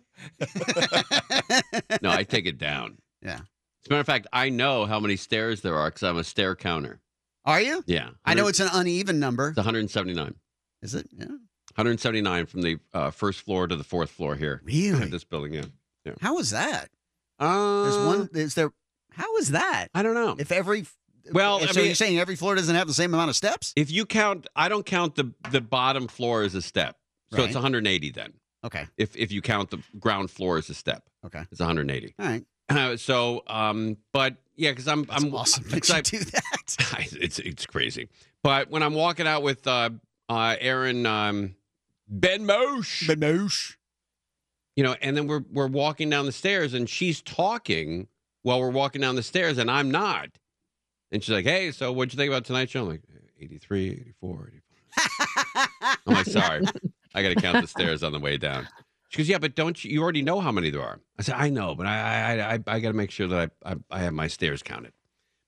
no, 2.01 2.11
I 2.11 2.23
take 2.23 2.47
it 2.47 2.59
down. 2.59 2.99
Yeah. 3.23 3.41
As 3.85 3.89
a 3.89 3.93
matter 3.93 4.01
of 4.01 4.07
fact, 4.07 4.27
I 4.33 4.49
know 4.49 4.87
how 4.87 4.99
many 4.99 5.17
stairs 5.17 5.61
there 5.61 5.77
are 5.77 5.89
because 5.91 6.03
I'm 6.03 6.17
a 6.17 6.25
stair 6.25 6.57
counter. 6.57 7.01
Are 7.45 7.61
you? 7.61 7.85
Yeah. 7.87 8.11
I 8.25 8.33
know 8.33 8.47
it's 8.49 8.61
an 8.61 8.71
uneven 8.73 9.21
number. 9.21 9.49
It's 9.49 9.57
179. 9.59 10.35
Is 10.81 10.95
it? 10.95 11.07
Yeah. 11.19 11.27
179 11.77 12.47
from 12.47 12.63
the 12.63 12.79
uh, 12.95 13.11
first 13.11 13.41
floor 13.43 13.67
to 13.67 13.77
the 13.77 13.85
fourth 13.85 14.09
floor 14.11 14.37
here. 14.37 14.63
Really? 14.65 15.03
At 15.03 15.11
this 15.11 15.25
building, 15.25 15.53
yeah. 15.55 15.65
yeah. 16.07 16.15
How 16.23 16.39
is 16.39 16.51
that? 16.51 16.89
Uh, 17.39 17.83
There's 17.83 18.07
one. 18.07 18.29
Is 18.33 18.55
there? 18.55 18.71
How 19.13 19.37
is 19.37 19.51
that? 19.51 19.89
I 19.95 20.03
don't 20.03 20.15
know. 20.15 20.35
If 20.39 20.51
every 20.51 20.87
Well, 21.33 21.61
so 21.61 21.67
I 21.69 21.73
mean- 21.73 21.87
you're 21.87 21.95
saying 21.95 22.19
every 22.19 22.37
floor 22.37 22.55
doesn't 22.55 22.75
have 22.75 22.87
the 22.87 22.95
same 22.95 23.13
amount 23.13 23.29
of 23.31 23.37
steps? 23.37 23.75
If 23.77 23.91
you 23.91 24.07
count, 24.07 24.47
I 24.57 24.69
don't 24.71 24.87
count 24.87 25.17
the 25.17 25.33
the 25.51 25.61
bottom 25.61 26.07
floor 26.09 26.43
as 26.43 26.55
a 26.55 26.63
step, 26.63 26.97
so 27.33 27.45
it's 27.45 27.55
180 27.55 28.11
then. 28.13 28.33
Okay. 28.65 28.87
If 28.97 29.15
if 29.17 29.31
you 29.33 29.43
count 29.43 29.71
the 29.71 29.79
ground 29.99 30.31
floor 30.31 30.57
as 30.57 30.71
a 30.71 30.75
step, 30.75 31.03
Okay. 31.27 31.43
it's 31.51 31.61
180. 31.61 32.15
All 32.19 32.27
right. 32.27 32.45
Uh, 32.69 32.97
so, 32.97 33.43
um, 33.47 33.97
but 34.13 34.37
yeah, 34.57 34.71
because 34.71 34.89
I'm 34.89 35.05
That's 35.05 35.23
I'm 35.23 35.35
awesome. 35.35 35.65
you 35.71 35.81
I- 35.93 36.01
do 36.01 36.19
that. 36.19 36.77
it's 37.13 37.39
it's 37.39 37.67
crazy. 37.67 38.09
But 38.43 38.71
when 38.71 38.83
I'm 38.83 38.95
walking 38.95 39.27
out 39.27 39.43
with 39.43 39.67
uh, 39.67 39.91
uh, 40.29 40.57
Erin 40.61 41.07
um, 41.07 41.57
Ben-Moche, 42.09 43.07
Ben 43.07 43.19
Mosh. 43.21 43.77
you 44.77 44.85
know, 44.85 44.95
and 45.03 45.17
then 45.17 45.27
we're 45.27 45.45
we're 45.53 45.67
walking 45.67 46.11
down 46.11 46.27
the 46.27 46.33
stairs, 46.33 46.75
and 46.75 46.89
she's 46.89 47.21
talking 47.23 48.09
while 48.43 48.61
we're 48.61 48.71
walking 48.71 49.01
down 49.01 49.15
the 49.17 49.23
stairs, 49.23 49.59
and 49.59 49.71
I'm 49.71 49.91
not. 49.91 50.29
And 51.13 51.23
she's 51.23 51.35
like, 51.35 51.45
"Hey, 51.47 51.71
so 51.71 51.93
what'd 51.93 52.13
you 52.13 52.17
think 52.19 52.31
about 52.31 52.45
tonight's 52.45 52.73
show?" 52.73 52.83
I'm 52.83 52.89
like, 52.89 53.03
83, 53.41 53.91
84, 53.91 54.53
85. 54.97 55.69
I'm 56.07 56.15
like, 56.15 56.27
sorry, 56.27 56.63
I 57.15 57.23
got 57.23 57.29
to 57.31 57.35
count 57.37 57.61
the 57.63 57.69
stairs 57.69 58.03
on 58.03 58.13
the 58.13 58.19
way 58.21 58.37
down. 58.37 58.67
She 59.15 59.19
goes, 59.23 59.29
yeah, 59.29 59.39
but 59.39 59.55
don't 59.55 59.85
you? 59.85 59.93
You 59.93 60.03
already 60.03 60.23
know 60.23 60.41
how 60.41 60.51
many 60.51 60.71
there 60.71 60.83
are. 60.83 60.99
I 61.19 61.23
said, 61.23 61.37
I 61.37 61.49
know, 61.49 61.77
but 61.77 61.87
I 61.87 62.41
I 62.41 62.55
I, 62.55 62.59
I 62.67 62.81
got 62.81 62.89
to 62.89 62.95
make 62.95 63.13
sure 63.13 63.29
that 63.29 63.53
I, 63.65 63.73
I 63.73 63.77
I 63.91 63.99
have 64.01 64.13
my 64.13 64.27
stairs 64.27 64.61
counted. 64.63 64.93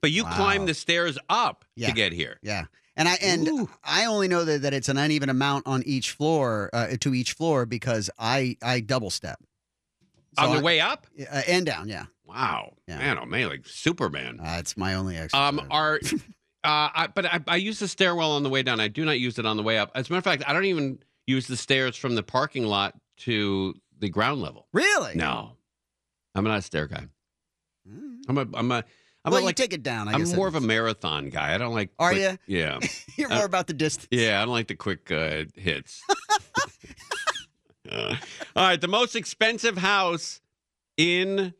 But 0.02 0.12
you 0.12 0.22
Wow. 0.24 0.30
climb 0.36 0.66
the 0.66 0.74
stairs 0.74 1.18
up 1.28 1.64
Yeah. 1.74 1.88
to 1.88 1.92
get 1.92 2.12
here. 2.12 2.38
Yeah. 2.42 2.66
And 2.96 3.08
I 3.08 3.14
and 3.20 3.48
Ooh. 3.48 3.68
I 3.82 4.04
only 4.04 4.28
know 4.28 4.44
that, 4.44 4.62
that 4.62 4.72
it's 4.72 4.88
an 4.88 4.98
uneven 4.98 5.28
amount 5.30 5.66
on 5.66 5.82
each 5.84 6.12
floor 6.12 6.70
uh, 6.72 6.96
to 7.00 7.12
each 7.12 7.32
floor 7.32 7.66
because 7.66 8.08
I 8.18 8.56
I 8.62 8.78
double 8.80 9.10
step 9.10 9.40
on 10.38 10.54
the 10.56 10.62
way 10.62 10.80
up. 10.80 11.06
uh, 11.20 11.42
and 11.48 11.66
down. 11.66 11.88
Yeah, 11.88 12.06
Wow, 12.24 12.74
Yeah. 12.86 12.98
man, 12.98 13.18
oh 13.18 13.26
man, 13.26 13.48
like 13.48 13.66
Superman. 13.66 14.38
uh, 14.40 14.56
it's 14.60 14.76
my 14.76 14.94
only 14.94 15.16
exercise. 15.16 15.48
Um, 15.58 15.66
are 15.70 16.00
uh, 16.64 16.88
I, 16.94 17.08
but 17.14 17.26
I, 17.26 17.40
I 17.48 17.56
use 17.56 17.78
the 17.80 17.88
stairwell 17.88 18.32
on 18.32 18.42
the 18.42 18.48
way 18.50 18.62
down. 18.62 18.78
I 18.80 18.88
do 18.88 19.04
not 19.04 19.18
use 19.18 19.38
it 19.38 19.46
on 19.46 19.56
the 19.56 19.62
way 19.62 19.76
up. 19.78 19.90
As 19.94 20.08
a 20.08 20.12
matter 20.12 20.18
of 20.18 20.24
fact, 20.24 20.44
I 20.46 20.52
don't 20.52 20.64
even 20.66 20.98
use 21.26 21.46
the 21.48 21.56
stairs 21.56 21.96
from 21.96 22.14
the 22.14 22.22
parking 22.22 22.64
lot 22.64 22.94
to 23.18 23.74
the 23.98 24.08
ground 24.08 24.40
level. 24.42 24.66
really? 24.72 25.14
No, 25.14 25.52
I'm 26.34 26.44
not 26.44 26.58
a 26.58 26.62
stair 26.62 26.86
guy. 26.86 27.06
Mm. 27.88 28.18
I'm 28.28 28.38
a 28.38 28.46
I'm 28.54 28.72
a 28.72 28.84
I'm 29.24 29.32
well, 29.32 29.38
a, 29.38 29.40
you 29.40 29.46
like 29.46 29.56
take 29.56 29.72
it 29.72 29.82
down. 29.82 30.06
I 30.08 30.12
I'm 30.12 30.20
guess 30.20 30.34
more 30.34 30.46
of 30.46 30.54
a 30.54 30.60
marathon 30.60 31.30
guy. 31.30 31.54
I 31.54 31.58
don't 31.58 31.74
like. 31.74 31.90
Are 31.98 32.10
quick- 32.10 32.22
ya? 32.22 32.36
Yeah, 32.46 32.78
You're 33.16 33.32
uh, 33.32 33.36
more 33.36 33.44
about 33.44 33.66
the 33.66 33.74
distance. 33.74 34.08
yeah. 34.10 34.40
I 34.40 34.44
don't 34.44 34.52
like 34.54 34.68
the 34.68 34.76
quick 34.76 35.10
uh, 35.10 35.44
hits. 35.54 36.02
Uh, 37.88 38.16
all 38.56 38.64
right, 38.66 38.80
the 38.80 38.88
most 38.88 39.14
expensive 39.14 39.78
house 39.78 40.40
in 40.96 41.54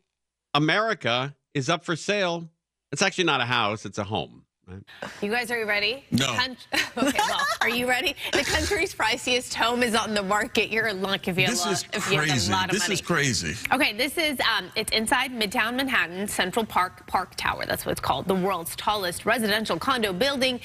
America 0.53 1.33
is 1.53 1.69
up 1.69 1.85
for 1.85 1.95
sale. 1.95 2.49
It's 2.91 3.01
actually 3.01 3.23
not 3.23 3.39
a 3.39 3.45
house; 3.45 3.85
it's 3.85 3.97
a 3.97 4.03
home. 4.03 4.43
Right? 4.67 4.83
You 5.21 5.31
guys 5.31 5.49
are 5.49 5.57
you 5.57 5.65
ready? 5.65 6.03
No. 6.11 6.29
The 6.33 6.37
coun- 6.37 6.57
okay, 7.07 7.19
well, 7.29 7.39
are 7.61 7.69
you 7.69 7.87
ready? 7.87 8.15
The 8.33 8.43
country's 8.43 8.93
priciest 8.93 9.53
home 9.53 9.81
is 9.81 9.95
on 9.95 10.13
the 10.13 10.21
market. 10.21 10.69
You're 10.69 10.87
in 10.87 11.01
luck 11.01 11.29
if 11.29 11.37
you 11.37 11.47
This 11.47 11.63
have, 11.63 11.73
is 11.73 11.85
if 11.93 12.11
you 12.11 12.17
have 12.19 12.25
a 12.25 12.31
crazy. 12.31 12.51
lot 12.51 12.65
of 12.65 12.67
money. 12.67 12.73
This 12.73 12.83
money. 12.83 12.93
is 12.95 13.01
crazy. 13.01 13.55
Okay, 13.73 13.93
this 13.93 14.17
is 14.17 14.37
um, 14.41 14.69
it's 14.75 14.91
inside 14.91 15.31
Midtown 15.31 15.75
Manhattan, 15.75 16.27
Central 16.27 16.65
Park 16.65 17.07
Park 17.07 17.35
Tower. 17.37 17.65
That's 17.65 17.85
what 17.85 17.93
it's 17.93 18.01
called. 18.01 18.27
The 18.27 18.35
world's 18.35 18.75
tallest 18.75 19.25
residential 19.25 19.79
condo 19.79 20.11
building. 20.11 20.59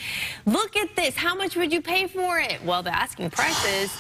Look 0.47 0.77
at 0.77 0.97
this. 0.97 1.15
How 1.15 1.37
much 1.37 1.55
would 1.55 1.73
you 1.73 1.81
pay 1.81 2.09
for 2.09 2.41
it? 2.41 2.61
Well, 2.65 2.83
the 2.83 2.95
asking 2.95 3.31
price 3.31 3.65
is 3.67 3.93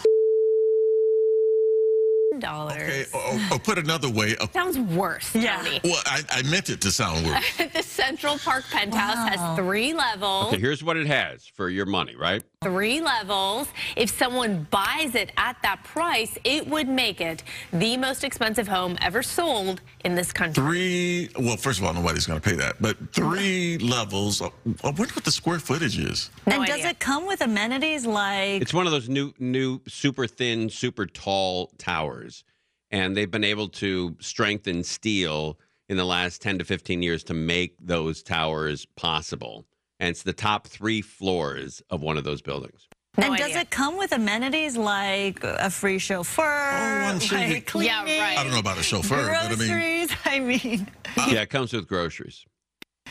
dollars. 2.41 2.83
Okay, 2.83 3.05
or, 3.12 3.57
or 3.57 3.59
put 3.59 3.79
another 3.79 4.09
way. 4.11 4.37
uh, 4.37 4.47
Sounds 4.53 4.79
worse, 4.79 5.33
Tony. 5.33 5.81
Well, 5.85 6.01
I, 6.07 6.23
I 6.31 6.43
meant 6.43 6.71
it 6.71 6.81
to 6.83 6.91
sound 6.91 7.27
worse. 7.27 7.57
the 7.75 7.83
Central 7.83 8.39
Park 8.39 8.65
penthouse 8.71 9.29
has 9.29 9.57
three 9.59 9.93
levels. 9.93 10.49
Okay, 10.53 10.61
here's 10.61 10.83
what 10.85 10.97
it 10.97 11.07
has 11.07 11.47
for 11.47 11.69
your 11.69 11.87
money, 11.87 12.15
right? 12.17 12.43
Three 12.62 13.00
levels. 13.00 13.69
If 13.97 14.11
someone 14.11 14.66
buys 14.71 15.14
it 15.14 15.33
at 15.37 15.57
that 15.62 15.85
price, 15.85 16.38
it 16.45 16.66
would 16.66 16.88
make 16.88 17.21
it 17.21 17.42
the 17.73 17.97
most 17.97 18.25
expensive 18.25 18.69
home 18.69 18.97
ever 19.00 19.23
sold 19.23 19.81
in 20.04 20.14
this 20.14 20.33
country. 20.33 20.62
Three. 20.62 21.28
Well, 21.38 21.57
first 21.57 21.78
of 21.78 21.85
all, 21.85 21.95
nobody's 21.95 22.26
going 22.26 22.40
to 22.40 22.49
pay 22.49 22.57
that. 22.57 22.81
But 22.81 22.97
three 23.12 23.78
levels. 23.78 24.40
uh, 24.40 24.49
I 24.85 24.90
wonder 24.90 25.12
what 25.14 25.25
the 25.25 25.33
square 25.33 25.59
footage 25.59 25.99
is. 25.99 26.31
No 26.47 26.57
and 26.57 26.66
does 26.66 26.85
it 26.85 26.99
come 26.99 27.26
with 27.26 27.40
amenities 27.40 28.07
like 28.07 28.62
It's 28.62 28.75
one 28.75 28.87
of 28.87 28.92
those 28.92 29.09
new, 29.09 29.33
new, 29.38 29.81
super 29.88 30.26
thin, 30.26 30.71
super 30.71 31.07
tall 31.07 31.73
towers, 31.78 32.45
and 32.90 33.16
they've 33.16 33.31
been 33.31 33.45
able 33.45 33.69
to 33.69 34.16
strengthen 34.21 34.85
steel 34.85 35.59
in 35.88 35.97
the 35.97 36.04
last 36.04 36.40
ten 36.40 36.59
to 36.59 36.64
fifteen 36.64 37.02
years 37.02 37.25
to 37.25 37.35
make 37.35 37.75
those 37.81 38.23
towers 38.23 38.87
possible. 38.97 39.66
And 40.02 40.09
it's 40.09 40.25
the 40.25 40.32
top 40.32 40.66
three 40.66 41.00
floors 41.00 41.80
of 41.88 42.02
one 42.02 42.18
of 42.18 42.25
those 42.25 42.42
buildings. 42.42 42.88
No 43.16 43.28
and 43.28 43.37
does 43.37 43.54
it 43.54 43.71
come 43.71 43.97
with 43.97 44.11
amenities 44.11 44.76
like 44.76 45.44
a 45.44 45.71
free 45.71 46.00
chauffeur, 46.00 46.42
I'm 46.42 47.21
like 47.21 47.66
cleaning, 47.66 47.88
Yeah, 47.88 48.21
right. 48.21 48.37
I 48.37 48.42
don't 48.42 48.50
know 48.50 48.59
about 48.59 48.78
a 48.78 48.82
chauffeur, 48.82 49.28
but 49.28 49.37
I 49.37 49.49
mean, 49.50 49.68
groceries? 49.68 50.11
I 50.25 50.40
mean, 50.40 50.88
yeah, 51.28 51.42
it 51.42 51.50
comes 51.50 51.73
with 51.73 51.87
groceries. 51.87 52.44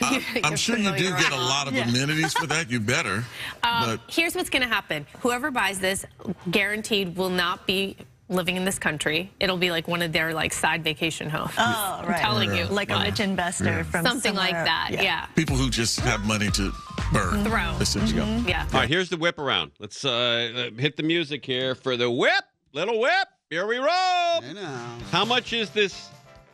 I'm, 0.01 0.21
I'm 0.43 0.55
sure 0.57 0.75
you 0.75 0.83
do 0.83 1.05
familiar 1.05 1.17
get 1.17 1.31
a 1.31 1.37
lot 1.37 1.69
of 1.69 1.77
amenities 1.77 2.33
for 2.33 2.45
that. 2.47 2.69
You 2.69 2.79
better. 2.81 3.23
Um, 3.63 3.85
but 3.85 4.01
here's 4.09 4.35
what's 4.35 4.49
going 4.49 4.63
to 4.63 4.67
happen. 4.67 5.05
Whoever 5.21 5.49
buys 5.49 5.79
this, 5.79 6.05
guaranteed, 6.49 7.15
will 7.15 7.29
not 7.29 7.65
be 7.65 7.95
living 8.31 8.55
in 8.55 8.65
this 8.65 8.79
country. 8.79 9.29
It'll 9.39 9.57
be 9.57 9.69
like 9.71 9.87
one 9.87 10.01
of 10.01 10.11
their 10.13 10.33
like 10.33 10.53
side 10.53 10.83
vacation 10.83 11.29
homes. 11.29 11.51
oh, 11.57 11.99
I'm 12.03 12.07
right. 12.09 12.19
telling 12.21 12.55
you. 12.55 12.65
like 12.65 12.89
a 12.89 12.93
Like, 12.95 13.05
rich 13.09 13.19
investor 13.19 13.83
from 13.83 14.05
something 14.05 14.33
like 14.33 14.49
somewhere- 14.51 14.65
that. 14.65 14.89
Yeah. 14.91 15.25
people 15.35 15.55
who 15.57 15.69
just 15.69 15.99
have 15.99 16.25
money 16.25 16.49
to 16.51 16.71
burn. 17.13 17.43
Throw. 17.43 17.75
Essentially. 17.79 18.21
Yeah. 18.47 18.65
All 18.73 18.79
right, 18.79 18.89
here's 18.89 19.09
the 19.09 19.17
whip 19.17 19.37
around. 19.37 19.71
Let's 19.79 20.03
uh, 20.05 20.69
uh, 20.73 20.79
hit 20.81 20.95
the 20.97 21.03
music 21.03 21.45
here 21.45 21.75
for 21.75 21.97
the 21.97 22.09
whip. 22.09 22.43
Little 22.73 22.99
whip. 22.99 23.27
Here 23.49 23.67
we 23.67 23.77
roll. 23.77 23.87
I 23.89 24.53
know. 24.53 24.97
How 25.11 25.25
much 25.25 25.51
is 25.51 25.69
this 25.71 26.09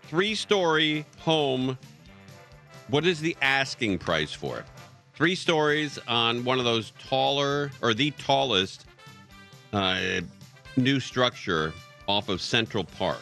three 0.08 0.34
story 0.34 1.06
home? 1.20 1.78
What 2.88 3.06
is 3.06 3.20
the 3.20 3.38
asking 3.42 4.00
price 4.00 4.34
for 4.34 4.58
it? 4.60 4.66
Three 5.14 5.36
stories 5.36 6.00
on 6.08 6.44
one 6.44 6.58
of 6.58 6.66
those 6.66 6.92
taller 7.08 7.70
or 7.84 7.94
the 7.94 8.12
tallest 8.12 8.86
uh, 9.74 10.00
new 10.78 11.00
structure 11.00 11.74
off 12.08 12.30
of 12.30 12.42
Central 12.42 12.84
Park. 12.84 13.22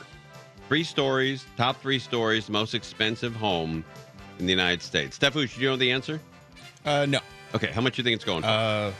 Three 0.68 0.84
stories, 0.84 1.46
top 1.58 1.82
three 1.82 2.00
stories, 2.00 2.50
most 2.50 2.74
expensive 2.74 3.36
home 3.36 3.84
in 4.40 4.46
the 4.46 4.52
United 4.52 4.82
States. 4.82 5.18
Steffu, 5.18 5.54
do 5.54 5.62
you 5.62 5.70
know 5.70 5.76
the 5.76 5.92
answer? 5.92 6.20
Uh, 6.86 7.06
no. 7.08 7.20
Okay, 7.54 7.72
how 7.72 7.82
much 7.82 7.96
do 7.96 8.02
you 8.02 8.04
think 8.04 8.16
it's 8.16 8.26
going 8.26 8.42
for? 8.42 8.48
Uh, 8.50 8.92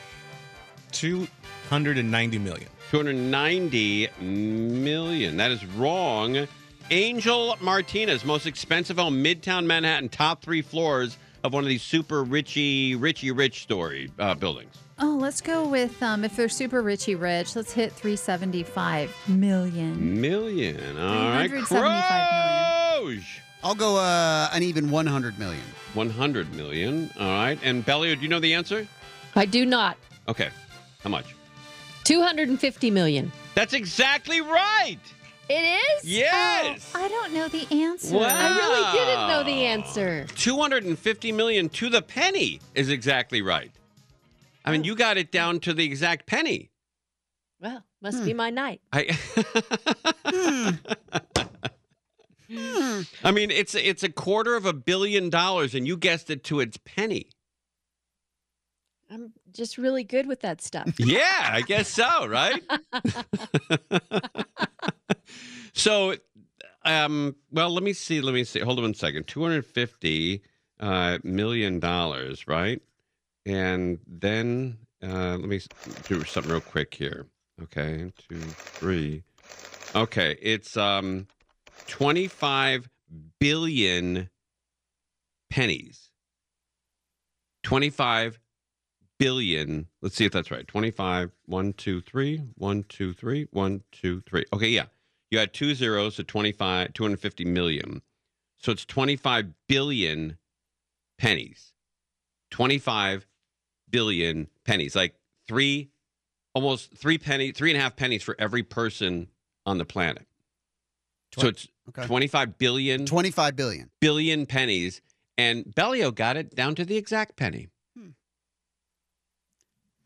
two 0.92 1.28
hundred 1.70 1.98
and 1.98 2.10
ninety 2.10 2.38
million. 2.38 2.70
290 2.92 4.10
million. 4.22 5.38
That 5.38 5.52
is 5.52 5.66
wrong. 5.66 6.48
Angel 6.92 7.58
Martinez, 7.60 8.24
most 8.24 8.46
expensive 8.46 8.98
home, 8.98 9.24
Midtown 9.24 9.66
Manhattan, 9.66 10.08
top 10.08 10.44
three 10.44 10.62
floors 10.62 11.18
of 11.44 11.52
one 11.52 11.64
of 11.64 11.68
these 11.68 11.82
super 11.82 12.24
richy, 12.24 12.96
richy 12.96 13.36
rich 13.36 13.64
story 13.64 14.12
uh, 14.20 14.36
buildings. 14.36 14.76
Oh, 14.98 15.18
let's 15.20 15.42
go 15.42 15.68
with 15.68 16.02
um, 16.02 16.24
if 16.24 16.38
they're 16.38 16.48
super 16.48 16.82
richy 16.82 17.20
rich, 17.20 17.56
let's 17.56 17.74
hit 17.74 17.92
375 17.92 19.14
million. 19.28 20.22
Million. 20.22 20.98
All 20.98 21.30
right. 21.30 21.50
375 21.50 23.02
million. 23.02 23.22
Croge. 23.22 23.40
I'll 23.64 23.75
go 23.75 23.98
uh, 23.98 24.50
an 24.54 24.64
even 24.64 24.90
100 24.90 25.38
million. 25.38 25.64
100 25.96 26.54
million. 26.54 27.10
All 27.20 27.25
right. 27.25 27.60
And 27.62 27.86
Bellio, 27.86 28.16
do 28.16 28.22
you 28.22 28.30
know 28.30 28.40
the 28.40 28.54
answer? 28.54 28.88
I 29.36 29.46
do 29.46 29.66
not. 29.66 29.98
Okay. 30.30 30.50
How 31.04 31.10
much? 31.10 31.36
250 32.06 32.92
million. 32.92 33.32
That's 33.54 33.74
exactly 33.74 34.40
right. 34.40 35.00
It 35.50 35.54
is? 36.00 36.06
Yes. 36.06 36.92
Oh, 36.96 37.04
I 37.04 37.08
don't 37.08 37.34
know 37.34 37.48
the 37.50 37.68
answer. 37.84 38.16
Wow. 38.16 38.28
I 38.30 38.56
really 38.56 38.98
didn't 38.98 39.28
know 39.28 39.44
the 39.44 39.66
answer. 39.66 40.25
250 40.36 41.32
million 41.34 41.70
to 41.70 41.90
the 41.90 42.02
penny 42.02 42.62
is 42.74 42.90
exactly 42.90 43.42
right. 43.42 43.72
I 44.65 44.72
mean, 44.72 44.84
you 44.84 44.95
got 44.95 45.17
it 45.17 45.31
down 45.31 45.60
to 45.62 45.74
the 45.74 45.86
exact 45.86 46.25
penny. 46.25 46.72
Well, 47.62 47.84
must 48.01 48.25
be 48.25 48.34
my 48.34 48.50
night. 48.50 48.81
I 48.91 49.17
I 53.24 53.31
mean, 53.31 53.51
it's 53.51 53.75
it's 53.75 54.03
a 54.03 54.10
quarter 54.10 54.55
of 54.55 54.65
a 54.65 54.74
billion 54.74 55.29
dollars 55.29 55.74
and 55.74 55.88
you 55.88 55.98
guessed 55.98 56.29
it 56.29 56.43
to 56.45 56.60
its 56.60 56.77
penny. 56.77 57.29
I'm 59.10 59.34
just 59.51 59.77
really 59.77 60.03
good 60.03 60.27
with 60.27 60.41
that 60.41 60.62
stuff. 60.62 60.93
Yeah, 61.00 61.50
I 61.51 61.62
guess 61.62 61.88
so, 61.88 62.27
right? 62.27 62.62
so 65.74 66.15
um 66.84 67.36
well, 67.51 67.72
let 67.72 67.84
me 67.84 67.93
see, 67.93 68.22
let 68.22 68.34
me 68.34 68.43
see. 68.43 68.60
Hold 68.60 68.79
on 68.79 68.84
one 68.84 68.93
second. 68.93 69.27
250 69.27 70.41
uh 70.79 71.19
million 71.24 71.79
dollars, 71.79 72.48
right? 72.48 72.81
And 73.46 74.00
then 74.08 74.78
uh 75.04 75.38
let 75.38 75.48
me 75.48 75.62
do 76.08 76.24
something 76.24 76.52
real 76.52 76.62
quick 76.62 76.94
here. 76.94 77.28
Okay, 77.62 78.12
two, 78.30 78.40
three. 78.40 79.24
Okay, 79.96 80.38
it's 80.42 80.75
um 80.78 81.28
25 81.88 82.90
billion 83.40 84.30
pennies. 85.50 86.12
25 87.64 88.40
billion. 89.18 89.88
Let's 90.02 90.16
see 90.16 90.25
if 90.25 90.32
that's 90.32 90.52
right. 90.52 90.68
25, 90.68 91.32
1, 91.46 91.74
2, 91.74 92.02
3, 92.02 92.38
1, 92.56 92.84
2, 92.90 93.14
3, 93.14 93.48
1, 93.52 93.84
2, 93.92 94.22
3. 94.22 94.46
Okay, 94.54 94.68
yeah. 94.68 94.86
You 95.32 95.40
had 95.40 95.54
two 95.54 95.74
zeros, 95.74 96.16
so 96.16 96.24
25, 96.24 96.94
250 96.94 97.46
million. 97.46 98.02
So 98.60 98.72
it's 98.72 98.86
25 98.86 99.48
billion 99.68 100.38
pennies. 101.18 101.74
25 102.52 103.28
billion 103.89 104.48
pennies. 104.65 104.96
Like 104.96 105.15
three, 105.48 105.89
almost 106.54 106.96
three 106.96 107.18
penny, 107.18 107.51
three 107.51 107.72
and 107.72 107.77
a 107.77 107.82
half 107.82 107.96
pennies 107.96 108.24
for 108.24 108.36
every 108.39 108.63
person 108.63 109.27
on 109.65 109.77
the 109.77 109.86
planet. 109.86 110.25
So 111.38 111.48
it's 111.48 111.68
Okay. 111.88 112.04
25 112.08 112.58
billion 112.58 113.06
25 113.06 113.56
billion. 113.56 113.92
billion 114.01 114.48
pennies, 114.48 115.01
and 115.38 115.65
Bellio 115.76 116.10
got 116.10 116.36
it 116.36 116.56
down 116.56 116.74
to 116.76 116.84
the 116.86 116.98
exact 116.98 117.36
penny. 117.36 117.67
Hmm. 117.95 118.10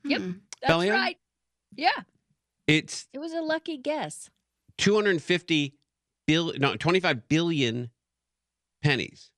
Yep. 0.04 0.22
That's 0.62 0.74
Bellion? 0.74 0.94
right. 0.94 1.18
Yeah. 1.76 2.02
It's 2.68 3.08
It 3.14 3.20
was 3.20 3.32
a 3.34 3.42
lucky 3.42 3.78
guess. 3.78 4.30
250 4.78 5.74
billion, 6.28 6.62
no, 6.62 6.76
25 6.76 7.28
billion 7.30 7.92
pennies. 8.84 9.32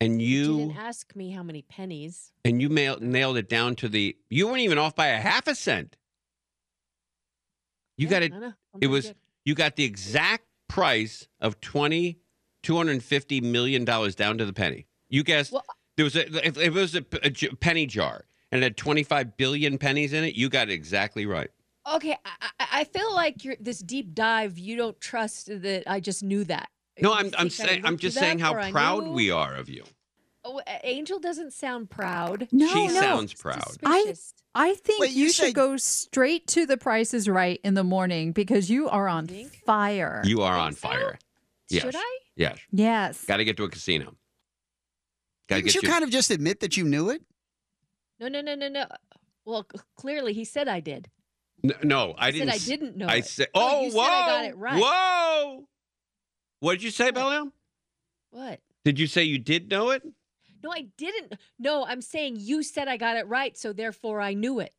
And 0.00 0.22
You 0.22 0.56
didn't 0.56 0.76
ask 0.78 1.14
me 1.14 1.30
how 1.30 1.42
many 1.42 1.62
pennies. 1.62 2.32
and 2.44 2.60
you 2.62 2.68
mail, 2.70 2.98
nailed 3.00 3.36
it 3.36 3.48
down 3.48 3.76
to 3.76 3.88
the 3.88 4.16
you 4.30 4.46
weren't 4.46 4.60
even 4.60 4.78
off 4.78 4.94
by 4.96 5.08
a 5.08 5.18
half 5.20 5.46
a 5.46 5.54
cent. 5.54 5.96
You 7.96 8.06
Yeah, 8.06 8.10
got 8.10 8.22
it 8.22 8.32
I 8.32 8.38
know. 8.38 8.46
I'm 8.74 8.80
it 8.82 8.86
was 8.86 9.06
good. 9.08 9.16
you 9.44 9.54
got 9.54 9.76
the 9.76 9.84
exact 9.84 10.44
price 10.68 11.28
of 11.40 11.60
20 11.60 12.18
250 12.62 13.40
million 13.40 13.84
dollars 13.84 14.14
down 14.14 14.38
to 14.38 14.44
the 14.46 14.52
penny. 14.52 14.86
You 15.08 15.22
guessed 15.22 15.52
Well- 15.52 15.64
there 15.96 16.04
was 16.04 16.16
a 16.16 16.26
if, 16.46 16.56
if 16.56 16.58
it 16.58 16.70
was 16.70 16.94
a, 16.94 17.04
a 17.22 17.30
penny 17.56 17.84
jar 17.86 18.24
and 18.52 18.62
it 18.62 18.64
had 18.64 18.76
25 18.78 19.36
billion 19.36 19.76
pennies 19.76 20.12
in 20.14 20.24
it, 20.24 20.34
you 20.34 20.48
got 20.48 20.70
it 20.70 20.72
exactly 20.72 21.26
right. 21.26 21.50
Okay, 21.92 22.16
I, 22.24 22.48
I 22.58 22.66
I 22.80 22.84
feel 22.84 23.12
like 23.14 23.44
you're 23.44 23.56
this 23.60 23.80
deep 23.80 24.14
dive. 24.14 24.58
You 24.58 24.76
don't 24.76 24.98
trust 25.00 25.46
that 25.48 25.82
I 25.86 26.00
just 26.00 26.22
knew 26.22 26.44
that. 26.44 26.68
No, 27.02 27.12
I'm 27.14 27.30
I'm 27.38 27.50
saying 27.50 27.84
I'm 27.84 27.96
just 27.98 28.16
saying 28.16 28.38
how 28.38 28.54
proud 28.70 29.04
knew? 29.04 29.12
we 29.12 29.30
are 29.30 29.54
of 29.56 29.68
you. 29.68 29.84
Oh, 30.44 30.60
Angel 30.84 31.18
doesn't 31.18 31.52
sound 31.52 31.90
proud. 31.90 32.48
No, 32.50 32.66
she 32.68 32.86
no. 32.86 32.94
sounds 32.94 33.34
proud. 33.34 33.62
I 33.84 33.98
Suspicious. 34.00 34.34
I 34.54 34.74
think 34.74 35.00
Wait, 35.02 35.12
you, 35.12 35.26
you 35.26 35.32
should 35.32 35.54
go 35.54 35.76
straight 35.76 36.46
to 36.48 36.66
the 36.66 36.76
Price 36.76 37.12
is 37.14 37.28
Right 37.28 37.60
in 37.62 37.74
the 37.74 37.84
morning 37.84 38.32
because 38.32 38.68
you 38.70 38.88
are 38.88 39.06
on 39.06 39.26
think? 39.28 39.54
fire. 39.66 40.22
You 40.24 40.42
are 40.42 40.54
think 40.54 40.64
on 40.66 40.72
so? 40.72 40.88
fire. 40.88 41.18
Yes. 41.68 41.82
Should 41.82 41.94
I? 41.96 42.18
Yes. 42.36 42.58
yes. 42.72 43.24
Got 43.26 43.36
to 43.36 43.44
get 43.44 43.56
to 43.58 43.64
a 43.64 43.68
casino. 43.68 44.16
Got 45.48 45.56
to 45.56 45.62
Didn't 45.62 45.74
get 45.74 45.82
you 45.82 45.88
kind 45.88 46.02
of 46.04 46.10
just 46.10 46.30
admit 46.30 46.60
that 46.60 46.76
you 46.76 46.84
knew 46.84 47.10
it? 47.10 47.22
No, 48.18 48.28
no, 48.28 48.40
no, 48.40 48.54
no, 48.54 48.68
no. 48.68 48.86
Well, 49.44 49.66
clearly 49.96 50.32
he 50.32 50.44
said 50.44 50.68
I 50.68 50.80
did. 50.80 51.08
N- 51.62 51.72
No, 51.84 52.14
I 52.18 52.28
I 52.28 52.30
didn't. 52.30 52.48
said 52.48 52.52
I 52.52 52.56
s- 52.56 52.66
didn't 52.66 52.96
know 52.96 53.06
I 53.06 53.20
said, 53.20 53.48
Oh, 53.54 53.70
"Oh, 53.78 53.84
you 53.86 53.92
whoa, 53.92 54.04
said 54.04 54.10
I 54.10 54.26
got 54.26 54.44
it 54.46 54.56
right. 54.56 54.80
whoa." 54.82 55.68
What 56.60 56.72
did 56.72 56.82
you 56.82 56.90
say, 56.90 57.10
Belliam? 57.10 57.52
What? 58.30 58.60
Did 58.84 58.98
you 58.98 59.06
say 59.06 59.24
you 59.24 59.38
did 59.38 59.70
know 59.70 59.90
it? 59.90 60.02
No, 60.62 60.70
I 60.72 60.88
didn't. 60.96 61.34
No, 61.58 61.86
I'm 61.86 62.02
saying 62.02 62.36
you 62.38 62.62
said 62.62 62.86
I 62.86 62.96
got 62.96 63.16
it 63.16 63.26
right, 63.26 63.56
so 63.56 63.72
therefore 63.72 64.20
I 64.20 64.34
knew 64.34 64.60
it. 64.60 64.72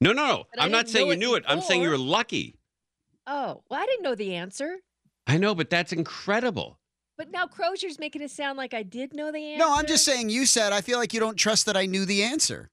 No, 0.00 0.12
no, 0.12 0.26
no. 0.26 0.44
But 0.52 0.62
I 0.62 0.64
I'm 0.64 0.72
not 0.72 0.88
saying 0.88 1.06
you 1.08 1.16
knew 1.16 1.34
it. 1.34 1.44
I'm 1.46 1.60
saying 1.60 1.82
you 1.82 1.90
were 1.90 1.98
lucky. 1.98 2.56
Oh, 3.26 3.62
well, 3.68 3.80
I 3.80 3.86
didn't 3.86 4.02
know 4.04 4.14
the 4.14 4.34
answer. 4.34 4.78
I 5.26 5.36
know, 5.36 5.54
but 5.54 5.68
that's 5.68 5.92
incredible. 5.92 6.78
But 7.18 7.30
now 7.30 7.46
Crozier's 7.46 7.98
making 7.98 8.22
it 8.22 8.30
sound 8.30 8.56
like 8.56 8.72
I 8.72 8.82
did 8.82 9.12
know 9.12 9.30
the 9.30 9.52
answer. 9.52 9.58
No, 9.58 9.74
I'm 9.74 9.86
just 9.86 10.04
saying 10.04 10.30
you 10.30 10.46
said 10.46 10.72
I 10.72 10.80
feel 10.80 10.98
like 10.98 11.12
you 11.12 11.20
don't 11.20 11.36
trust 11.36 11.66
that 11.66 11.76
I 11.76 11.84
knew 11.84 12.06
the 12.06 12.22
answer. 12.22 12.70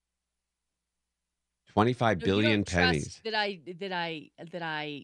Twenty-five 1.76 2.22
No, 2.22 2.26
billion 2.26 2.64
pennies. 2.64 3.22
That 3.24 3.36
I 3.36 3.60
that 3.80 3.92
I 3.92 4.30
that 4.52 4.62
I. 4.64 5.02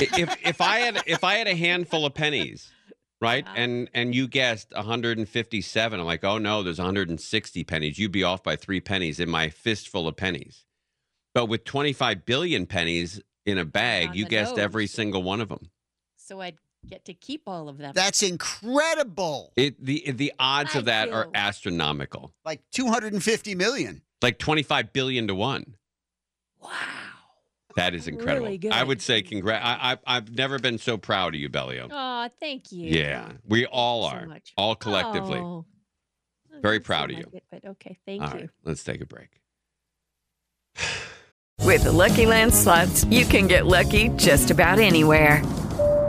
If 0.00 0.46
if 0.46 0.60
I 0.60 0.78
had 0.78 1.02
if 1.06 1.22
I 1.24 1.34
had 1.34 1.46
a 1.48 1.54
handful 1.54 2.06
of 2.06 2.14
pennies, 2.14 2.70
right, 3.20 3.44
Yeah. 3.44 3.62
and 3.62 3.90
and 3.92 4.14
you 4.14 4.26
guessed 4.28 4.72
157, 4.74 6.00
I'm 6.00 6.06
like, 6.06 6.24
oh 6.24 6.38
no, 6.38 6.62
there's 6.62 6.78
160 6.78 7.64
pennies. 7.64 7.98
You'd 7.98 8.12
be 8.12 8.22
off 8.22 8.42
by 8.42 8.56
three 8.56 8.80
pennies 8.80 9.20
in 9.20 9.28
my 9.28 9.48
fistful 9.50 10.08
of 10.08 10.16
pennies. 10.16 10.64
But 11.34 11.46
with 11.46 11.64
25 11.64 12.24
billion 12.24 12.66
pennies 12.66 13.20
in 13.46 13.58
a 13.58 13.64
bag, 13.64 14.08
On 14.10 14.14
you 14.14 14.26
guessed 14.26 14.58
every 14.58 14.86
single 14.86 15.22
one 15.22 15.40
of 15.40 15.48
them. 15.48 15.70
so 16.16 16.40
I'd 16.40 16.56
get 16.88 17.04
to 17.06 17.14
keep 17.14 17.42
all 17.46 17.68
of 17.68 17.78
them. 17.78 17.92
That's 17.94 18.22
incredible. 18.22 19.52
It 19.56 19.84
the 19.84 20.10
the 20.12 20.32
odds 20.38 20.74
I 20.74 20.80
of 20.80 20.84
that 20.86 21.10
are 21.10 21.28
astronomical. 21.34 22.32
Like 22.44 22.62
250 22.72 23.54
million. 23.54 24.02
Like 24.20 24.38
25 24.38 24.92
billion 24.92 25.28
to 25.28 25.34
one. 25.34 25.76
wow. 26.62 26.70
That 27.74 27.94
is 27.94 28.06
incredible. 28.06 28.48
really 28.48 28.70
I 28.70 28.82
would 28.82 29.00
say 29.00 29.22
congrats. 29.22 29.64
I, 29.64 29.92
I 29.92 30.16
I've 30.16 30.30
never 30.36 30.58
been 30.58 30.78
so 30.78 30.98
proud 30.98 31.34
of 31.34 31.40
you, 31.40 31.48
Bellio. 31.48 31.88
Oh, 31.90 32.28
thank 32.38 32.70
you. 32.70 32.88
Yeah, 32.88 33.32
we 33.46 33.64
all 33.66 34.08
so 34.08 34.16
are, 34.16 34.26
much. 34.26 34.52
all 34.56 34.74
collectively. 34.74 35.38
Oh. 35.38 35.64
Very 36.60 36.80
proud 36.80 37.10
seem 37.10 37.20
of 37.20 37.26
like 37.26 37.34
it, 37.34 37.44
but 37.50 37.64
okay, 37.70 37.98
thank 38.06 38.22
All 38.22 38.28
you. 38.28 38.34
right, 38.34 38.50
let's 38.64 38.84
take 38.84 39.00
a 39.00 39.06
break. 39.06 39.40
With 41.60 41.84
the 41.84 41.92
Lucky 41.92 42.26
Land 42.26 42.52
slots, 42.52 43.04
you 43.04 43.24
can 43.24 43.46
get 43.46 43.66
lucky 43.66 44.10
just 44.10 44.50
about 44.50 44.78
anywhere. 44.78 45.42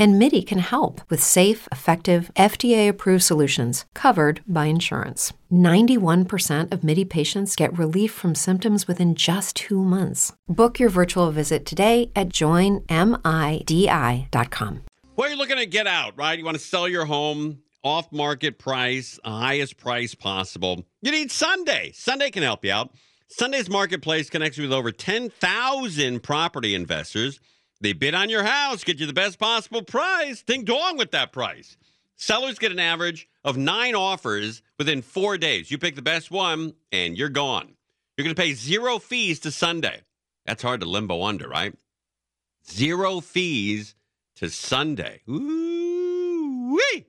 And 0.00 0.18
MIDI 0.18 0.40
can 0.40 0.60
help 0.60 1.02
with 1.10 1.22
safe, 1.22 1.68
effective, 1.70 2.30
FDA 2.34 2.88
approved 2.88 3.22
solutions 3.22 3.84
covered 3.92 4.40
by 4.46 4.64
insurance. 4.64 5.34
91% 5.52 6.72
of 6.72 6.82
MIDI 6.82 7.04
patients 7.04 7.54
get 7.54 7.76
relief 7.76 8.10
from 8.10 8.34
symptoms 8.34 8.88
within 8.88 9.14
just 9.14 9.56
two 9.56 9.84
months. 9.84 10.32
Book 10.48 10.80
your 10.80 10.88
virtual 10.88 11.30
visit 11.30 11.66
today 11.66 12.10
at 12.16 12.30
joinmidi.com. 12.30 12.80
Well, 15.16 15.28
you're 15.28 15.36
looking 15.36 15.58
to 15.58 15.66
get 15.66 15.86
out, 15.86 16.16
right? 16.16 16.38
You 16.38 16.46
want 16.46 16.56
to 16.56 16.64
sell 16.64 16.88
your 16.88 17.04
home 17.04 17.58
off 17.84 18.10
market 18.10 18.58
price, 18.58 19.20
highest 19.22 19.76
price 19.76 20.14
possible. 20.14 20.82
You 21.02 21.10
need 21.12 21.30
Sundae. 21.30 21.92
Sundae 21.92 22.30
can 22.30 22.42
help 22.42 22.64
you 22.64 22.72
out. 22.72 22.88
Sundae's 23.28 23.68
marketplace 23.68 24.30
connects 24.30 24.56
you 24.56 24.64
with 24.64 24.72
over 24.72 24.92
10,000 24.92 26.22
property 26.22 26.74
investors. 26.74 27.38
They 27.80 27.92
bid 27.92 28.14
on 28.14 28.28
your 28.30 28.44
house, 28.44 28.84
get 28.84 29.00
you 29.00 29.06
the 29.06 29.12
best 29.12 29.38
possible 29.38 29.82
price. 29.82 30.42
Ding 30.42 30.64
dong 30.64 30.96
with 30.96 31.12
that 31.12 31.32
price. 31.32 31.76
Sellers 32.16 32.58
get 32.58 32.72
an 32.72 32.78
average 32.78 33.28
of 33.44 33.56
nine 33.56 33.94
offers 33.94 34.62
within 34.78 35.00
four 35.00 35.38
days. 35.38 35.70
You 35.70 35.78
pick 35.78 35.96
the 35.96 36.02
best 36.02 36.30
one, 36.30 36.74
and 36.92 37.16
you're 37.16 37.30
gone. 37.30 37.74
You're 38.16 38.24
going 38.24 38.36
to 38.36 38.42
pay 38.42 38.52
zero 38.52 38.98
fees 38.98 39.40
to 39.40 39.50
Sundae. 39.50 40.00
That's 40.44 40.62
hard 40.62 40.80
to 40.80 40.86
limbo 40.86 41.22
under, 41.22 41.48
right? 41.48 41.74
Zero 42.70 43.20
fees 43.20 43.94
to 44.36 44.50
Sundae. 44.50 45.20
Ooh 45.28 46.20
wee. 46.70 47.06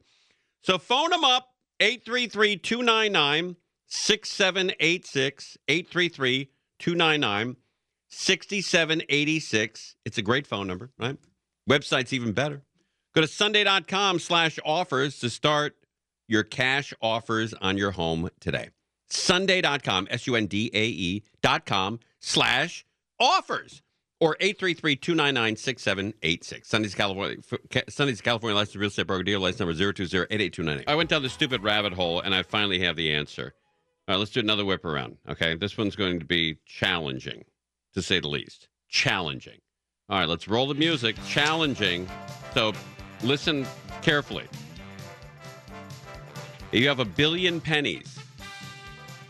So 0.64 0.78
phone 0.78 1.10
them 1.10 1.24
up 1.24 1.54
833 1.80 2.58
299 2.58 3.56
6786 3.88 5.58
833 5.68 6.50
299 6.80 7.56
6786. 8.12 9.96
It's 10.06 10.18
a 10.18 10.22
great 10.22 10.46
phone 10.46 10.68
number, 10.68 10.92
right? 11.00 11.18
Website's 11.70 12.14
even 12.14 12.34
better. 12.34 12.62
Go 13.16 13.22
to 13.22 13.28
sundae.com 13.28 14.20
slash 14.20 14.60
offers 14.64 15.20
to 15.20 15.30
start 15.30 15.76
your 16.28 16.44
cash 16.44 16.94
offers 17.02 17.54
on 17.56 17.78
your 17.78 17.92
home 17.92 18.30
today. 18.40 18.70
Sundae.com, 19.10 20.08
S 20.10 20.28
U 20.28 20.36
N 20.36 20.46
D 20.46 20.70
A 20.74 20.86
E 20.86 21.24
dot 21.42 21.66
com 21.66 22.00
slash 22.20 22.86
offers 23.20 23.82
or 24.22 24.38
833-299-6786. 24.40 26.66
Sundae's 26.66 26.96
California, 26.96 27.38
Sundae's 27.90 28.22
California 28.22 28.56
license 28.56 28.76
real 28.76 28.88
estate 28.88 29.08
broker 29.08 29.24
deal 29.24 29.40
license 29.42 29.62
number 29.62 29.74
020-88298. 29.74 30.84
I 30.88 30.96
went 30.96 31.10
down 31.10 31.24
the 31.24 31.30
stupid 31.30 31.64
rabbit 31.64 31.94
hole 31.94 32.22
and 32.22 32.36
I 32.36 32.44
finally 32.44 32.80
have 32.82 32.96
the 32.96 33.12
answer. 33.12 33.56
All 34.08 34.14
right, 34.14 34.20
let's 34.20 34.32
do 34.32 34.40
another 34.40 34.64
whip 34.64 34.86
around. 34.86 35.18
Okay, 35.28 35.56
this 35.56 35.78
one's 35.78 35.96
going 35.96 36.20
to 36.20 36.26
be 36.26 36.58
challenging, 36.66 37.44
to 37.94 38.02
say 38.02 38.20
the 38.20 38.28
least. 38.28 38.68
Challenging. 38.90 39.60
All 40.10 40.20
right, 40.20 40.28
let's 40.28 40.48
roll 40.48 40.68
the 40.68 40.76
music. 40.76 41.16
Challenging. 41.28 42.08
So 42.54 42.74
listen 43.24 43.66
carefully. 44.02 44.46
You 46.72 46.88
have 46.88 47.00
a 47.00 47.06
billion 47.06 47.60
pennies. 47.62 48.18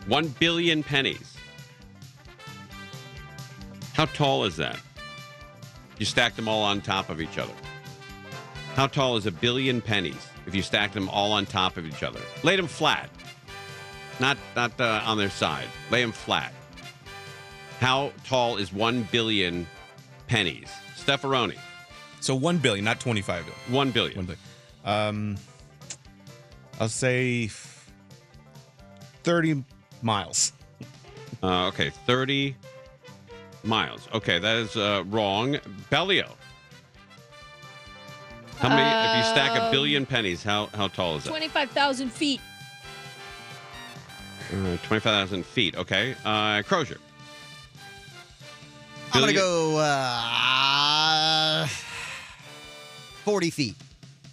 One 0.08 0.28
billion 0.28 0.84
pennies. 0.84 1.38
How 3.94 4.06
tall 4.06 4.46
is 4.46 4.58
that? 4.58 4.80
You 6.00 6.06
stack 6.06 6.36
them 6.36 6.48
all 6.48 6.64
on 6.64 6.82
top 6.82 7.10
of 7.10 7.22
each 7.22 7.38
other. 7.38 7.54
How 8.74 8.88
tall 8.88 9.18
is 9.18 9.26
a 9.26 9.32
billion 9.32 9.82
pennies 9.82 10.28
if 10.48 10.56
you 10.56 10.62
stack 10.62 10.94
them 10.94 11.10
all 11.10 11.32
on 11.32 11.46
top 11.46 11.78
of 11.78 11.86
each 11.86 12.02
other? 12.02 12.20
Lay 12.44 12.56
them 12.56 12.68
flat, 12.68 13.10
not 14.20 14.38
not 14.56 14.80
uh, 14.80 15.04
on 15.06 15.18
their 15.18 15.30
side. 15.30 15.68
Lay 15.92 16.02
them 16.02 16.12
flat. 16.12 16.54
How 17.82 18.12
tall 18.24 18.58
is 18.58 18.72
one 18.72 19.04
billion 19.12 19.68
pennies? 20.28 20.70
Stefaroni. 20.96 21.58
So 22.20 22.36
one 22.36 22.60
billion, 22.60 22.86
not 22.86 23.00
twenty-five 23.00 23.44
billion. 23.46 23.74
One 23.74 23.92
billion. 23.92 24.18
One 24.18 24.26
billion. 24.28 24.40
Um, 24.86 25.38
I'll 26.80 26.88
say 26.90 27.50
thirty 29.24 29.64
miles. 30.02 30.54
Uh, 31.44 31.68
okay, 31.70 31.90
30 32.06 32.56
miles. 33.64 34.08
Okay, 34.14 34.38
that 34.38 34.58
is 34.58 34.76
uh, 34.78 35.04
wrong. 35.08 35.58
Bellio. 35.90 36.30
How 38.58 38.70
many, 38.70 38.84
if 38.84 39.26
you 39.26 39.32
stack 39.32 39.58
a 39.58 39.64
Um, 39.66 39.72
billion 39.72 40.06
pennies, 40.06 40.44
how, 40.44 40.68
how 40.76 40.88
tall 40.88 41.16
is 41.18 41.24
that? 41.24 41.32
25,000 41.32 42.12
feet. 42.12 42.42
Uh, 44.54 44.78
25,000 44.84 45.44
feet. 45.44 45.76
Okay. 45.78 46.14
Uh, 46.24 46.62
Crozier. 46.62 46.98
I'm 49.14 49.22
going 49.22 49.34
to 49.34 49.40
go 49.40 49.78
uh, 49.78 51.68
40 53.24 53.50
feet. 53.50 53.76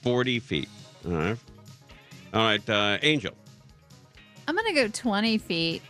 40 0.02 0.38
feet. 0.40 0.68
All 1.04 1.12
right. 1.12 1.36
All 2.32 2.42
right, 2.42 2.70
uh, 2.70 2.98
Angel. 3.02 3.34
I'm 4.46 4.54
going 4.54 4.66
to 4.66 4.80
go 4.82 4.88
20 4.88 5.38
feet. 5.38 5.82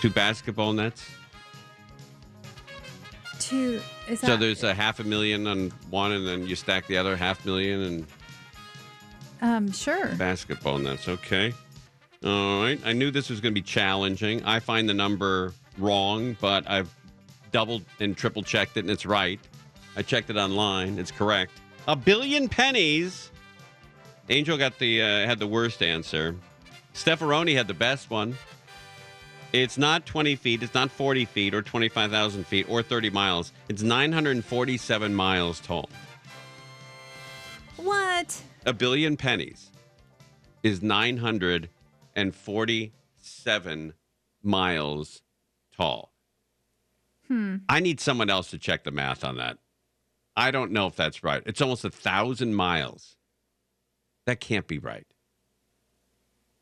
Two 0.00 0.10
basketball 0.10 0.72
nets. 0.72 1.04
Two. 3.38 3.80
Is 4.08 4.20
that, 4.20 4.26
So 4.28 4.36
there's 4.36 4.62
a 4.62 4.72
half 4.72 5.00
a 5.00 5.04
million 5.04 5.46
on 5.46 5.70
one, 5.90 6.12
and 6.12 6.26
then 6.26 6.46
you 6.46 6.56
stack 6.56 6.86
the 6.86 6.96
other 6.96 7.16
half 7.16 7.44
million 7.44 7.80
and 7.82 8.06
um, 9.42 9.72
sure. 9.72 10.14
basketball 10.14 10.78
nets. 10.78 11.08
Okay. 11.08 11.52
All 12.24 12.60
right. 12.60 12.78
I 12.84 12.92
knew 12.92 13.10
this 13.10 13.30
was 13.30 13.40
going 13.40 13.54
to 13.54 13.60
be 13.60 13.64
challenging. 13.64 14.44
I 14.44 14.60
find 14.60 14.88
the 14.88 14.94
number 14.94 15.54
wrong, 15.78 16.36
but 16.38 16.68
I've 16.68 16.94
doubled 17.50 17.82
and 17.98 18.14
triple 18.16 18.42
checked 18.42 18.76
it, 18.76 18.80
and 18.80 18.90
it's 18.90 19.06
right. 19.06 19.40
I 19.96 20.02
checked 20.02 20.28
it 20.28 20.36
online. 20.36 20.98
It's 20.98 21.10
correct. 21.10 21.52
A 21.88 21.96
billion 21.96 22.48
pennies. 22.48 23.30
Angel 24.28 24.58
got 24.58 24.78
the 24.78 25.02
uh, 25.02 25.06
had 25.26 25.38
the 25.38 25.46
worst 25.46 25.82
answer. 25.82 26.36
Stefaroni 26.94 27.54
had 27.54 27.66
the 27.66 27.74
best 27.74 28.10
one. 28.10 28.36
It's 29.52 29.78
not 29.78 30.06
20 30.06 30.36
feet. 30.36 30.62
It's 30.62 30.74
not 30.74 30.90
40 30.90 31.24
feet 31.24 31.54
or 31.54 31.62
25,000 31.62 32.46
feet 32.46 32.66
or 32.68 32.82
30 32.82 33.10
miles. 33.10 33.52
It's 33.68 33.82
947 33.82 35.12
miles 35.12 35.58
tall. 35.58 35.88
What? 37.76 38.40
A 38.66 38.72
billion 38.72 39.16
pennies 39.16 39.70
is 40.62 40.82
947 42.16 43.94
miles 44.42 45.22
tall. 45.76 46.12
Hmm. 47.28 47.56
I 47.68 47.80
need 47.80 48.00
someone 48.00 48.30
else 48.30 48.50
to 48.50 48.58
check 48.58 48.84
the 48.84 48.90
math 48.90 49.24
on 49.24 49.36
that. 49.36 49.58
I 50.36 50.50
don't 50.50 50.72
know 50.72 50.86
if 50.86 50.96
that's 50.96 51.22
right. 51.22 51.42
It's 51.46 51.60
almost 51.60 51.84
a 51.84 51.90
thousand 51.90 52.54
miles. 52.54 53.16
That 54.26 54.40
can't 54.40 54.66
be 54.66 54.78
right. 54.78 55.06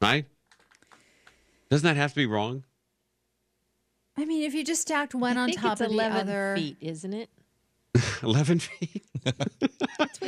Right? 0.00 0.26
Doesn't 1.70 1.84
that 1.84 1.96
have 1.96 2.11
to 2.11 2.16
be 2.16 2.26
wrong? 2.26 2.64
I 4.16 4.24
mean, 4.24 4.42
if 4.44 4.54
you 4.54 4.64
just 4.64 4.82
stacked 4.82 5.14
one 5.14 5.37
I 5.37 5.42
on 5.42 5.50
top 5.52 5.72
it's 5.72 5.80
of 5.80 5.88
the 5.88 5.94
11 5.94 6.20
other. 6.20 6.54
feet, 6.56 6.76
isn't 6.80 7.12
it? 7.12 7.30
11 8.22 8.58
feet? 8.61 9.04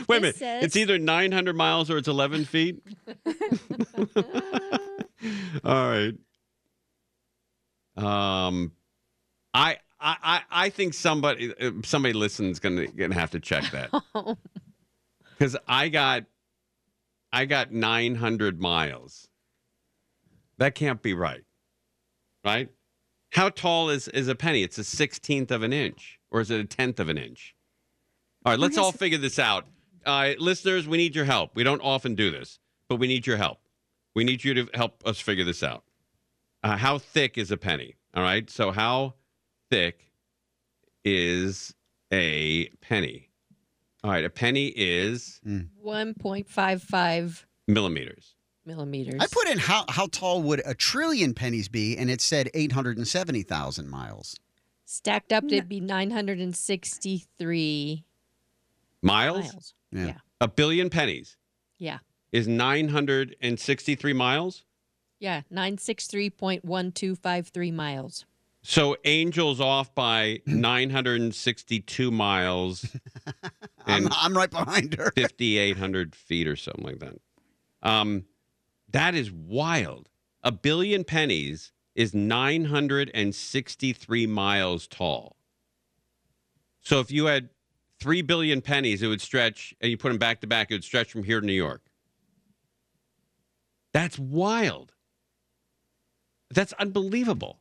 Wait 0.09 0.18
a 0.18 0.20
minute. 0.20 0.37
says. 0.37 0.64
It's 0.64 0.76
either 0.76 0.98
900 0.98 1.56
miles 1.56 1.90
or 1.90 1.98
it's 1.98 2.09
11 2.09 2.44
feet. 2.44 2.83
All 5.64 5.90
right. 5.90 6.14
Um, 7.96 8.72
I 9.52 9.76
I 10.00 10.16
I- 10.22 10.42
I 10.50 10.68
think 10.70 10.94
somebody 10.94 11.54
uh, 11.61 11.72
somebody 11.85 12.14
listens 12.14 12.59
gonna 12.61 12.87
gonna 12.87 13.14
have 13.14 13.30
to 13.33 13.40
check 13.40 13.64
that 13.72 13.90
because 15.38 15.56
I 15.68 15.88
got 15.88 16.24
I 17.33 17.44
got 17.44 17.72
900 17.72 18.61
miles. 18.61 19.28
That 20.59 20.74
can't 20.74 21.02
be 21.02 21.14
right, 21.14 21.44
right? 22.44 22.68
How 23.33 23.48
tall 23.48 23.90
is 23.90 24.09
is 24.09 24.28
a 24.28 24.35
penny? 24.35 24.62
It's 24.62 24.78
a 24.78 24.85
sixteenth 24.85 25.50
of 25.50 25.62
an 25.62 25.72
inch, 25.72 26.18
or 26.30 26.40
is 26.40 26.50
it 26.50 26.61
a 26.61 26.64
tenth 26.64 27.00
of 27.00 27.09
an 27.09 27.18
inch? 27.18 27.54
All 28.44 28.52
right, 28.52 28.59
let's 28.59 28.76
all 28.78 28.92
figure 28.92 29.18
this 29.18 29.38
out. 29.38 29.66
Uh, 30.06 30.30
listeners, 30.38 30.88
we 30.88 30.96
need 30.96 31.14
your 31.14 31.26
help. 31.26 31.54
We 31.54 31.62
don't 31.62 31.80
often 31.83 32.14
do 32.14 32.30
this, 32.30 32.59
but 32.88 32.96
we 32.96 33.06
need 33.06 33.26
your 33.26 33.37
help. 33.37 33.59
We 34.14 34.25
need 34.25 34.42
you 34.44 34.55
to 34.55 34.68
help 34.75 35.03
us 35.07 35.20
figure 35.20 35.44
this 35.44 35.62
out. 35.62 35.85
Uh, 36.62 36.77
how 36.77 36.99
thick 36.99 37.38
is 37.38 37.51
a 37.51 37.57
penny? 37.57 37.94
All 38.14 38.23
right. 38.23 38.49
So, 38.51 38.70
how 38.70 39.14
thick 39.70 40.12
is 41.05 41.75
a 42.12 42.68
penny? 42.81 43.29
All 44.03 44.11
right. 44.11 44.25
A 44.25 44.31
penny 44.31 44.68
is 44.68 45.40
1.55 45.46 47.44
millimeters. 47.68 48.35
millimeters. 48.66 49.20
I 49.20 49.27
put 49.27 49.49
in 49.49 49.59
how 49.59 49.85
how 49.88 50.07
tall 50.07 50.42
would 50.42 50.61
a 50.64 50.75
trillion 50.75 51.35
pennies 51.35 51.68
be, 51.68 51.96
and 51.96 52.11
it 52.11 52.20
said 52.20 52.51
870,000 52.53 53.88
miles. 53.88 54.37
Stacked 54.85 55.33
up, 55.33 55.44
it'd 55.44 55.68
be 55.68 55.81
963 55.81 58.05
Miles? 59.03 59.53
miles. 59.53 59.75
Yeah. 59.92 60.07
Yeah. 60.07 60.16
A 60.40 60.49
billion 60.49 60.90
pennies 60.90 61.37
Yeah. 61.79 61.99
Is 62.33 62.49
963 62.49 64.12
miles. 64.12 64.64
Yeah. 65.19 65.40
963.1253 65.53 67.73
miles. 67.73 68.27
So 68.62 68.97
Angel's 69.05 69.61
off 69.61 69.95
by 69.95 70.40
962 70.47 72.11
miles 72.11 72.87
I'm, 73.87 74.05
and 74.05 74.09
I'm 74.14 74.37
right 74.37 74.51
behind 74.51 74.97
her. 74.97 75.12
5,800 75.16 76.14
feet 76.14 76.47
or 76.47 76.57
something 76.57 76.85
like 76.85 76.99
that. 76.99 77.16
Um, 77.83 78.27
that 78.90 79.14
is 79.14 79.31
wild. 79.31 80.11
A 80.43 80.53
billion 80.53 81.05
pennies 81.05 81.73
is 81.95 82.12
963 82.14 84.27
miles 84.27 84.87
tall. 84.87 85.37
So 86.81 87.01
if 87.01 87.11
you 87.11 87.27
had 87.27 87.51
3 88.01 88.23
billion 88.23 88.62
pennies, 88.62 89.03
it 89.03 89.09
would 89.09 89.21
stretch, 89.21 89.75
and 89.81 89.90
you 89.90 89.97
put 89.97 90.09
them 90.09 90.19
back 90.19 90.40
to 90.40 90.47
back, 90.47 90.71
it 90.71 90.75
would 90.75 90.85
stretch 90.85 91.11
from 91.12 91.25
here 91.25 91.40
to 91.40 91.47
New 91.47 91.53
York. 91.53 91.83
That's 94.00 94.18
wild. 94.18 94.92
That's 96.50 96.72
unbelievable. 96.74 97.60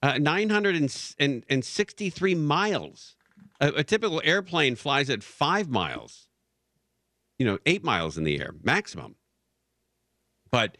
Uh, 0.00 0.18
963 0.18 2.34
miles. 2.36 3.16
A, 3.60 3.68
a 3.78 3.82
typical 3.82 4.22
airplane 4.22 4.76
flies 4.76 5.10
at 5.10 5.24
five 5.24 5.68
miles, 5.68 6.28
you 7.36 7.44
know, 7.44 7.58
eight 7.66 7.82
miles 7.82 8.16
in 8.16 8.22
the 8.22 8.40
air 8.40 8.54
maximum. 8.62 9.16
But 10.52 10.78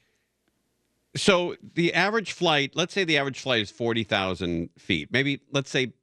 so 1.17 1.57
the 1.75 1.93
average 1.93 2.31
flight, 2.31 2.77
let's 2.77 2.95
say 2.95 3.03
the 3.03 3.19
average 3.19 3.41
flight 3.41 3.63
is 3.63 3.73
40,000 3.73 4.71
feet, 4.79 5.09
maybe 5.11 5.41
let's 5.51 5.71
say 5.71 5.95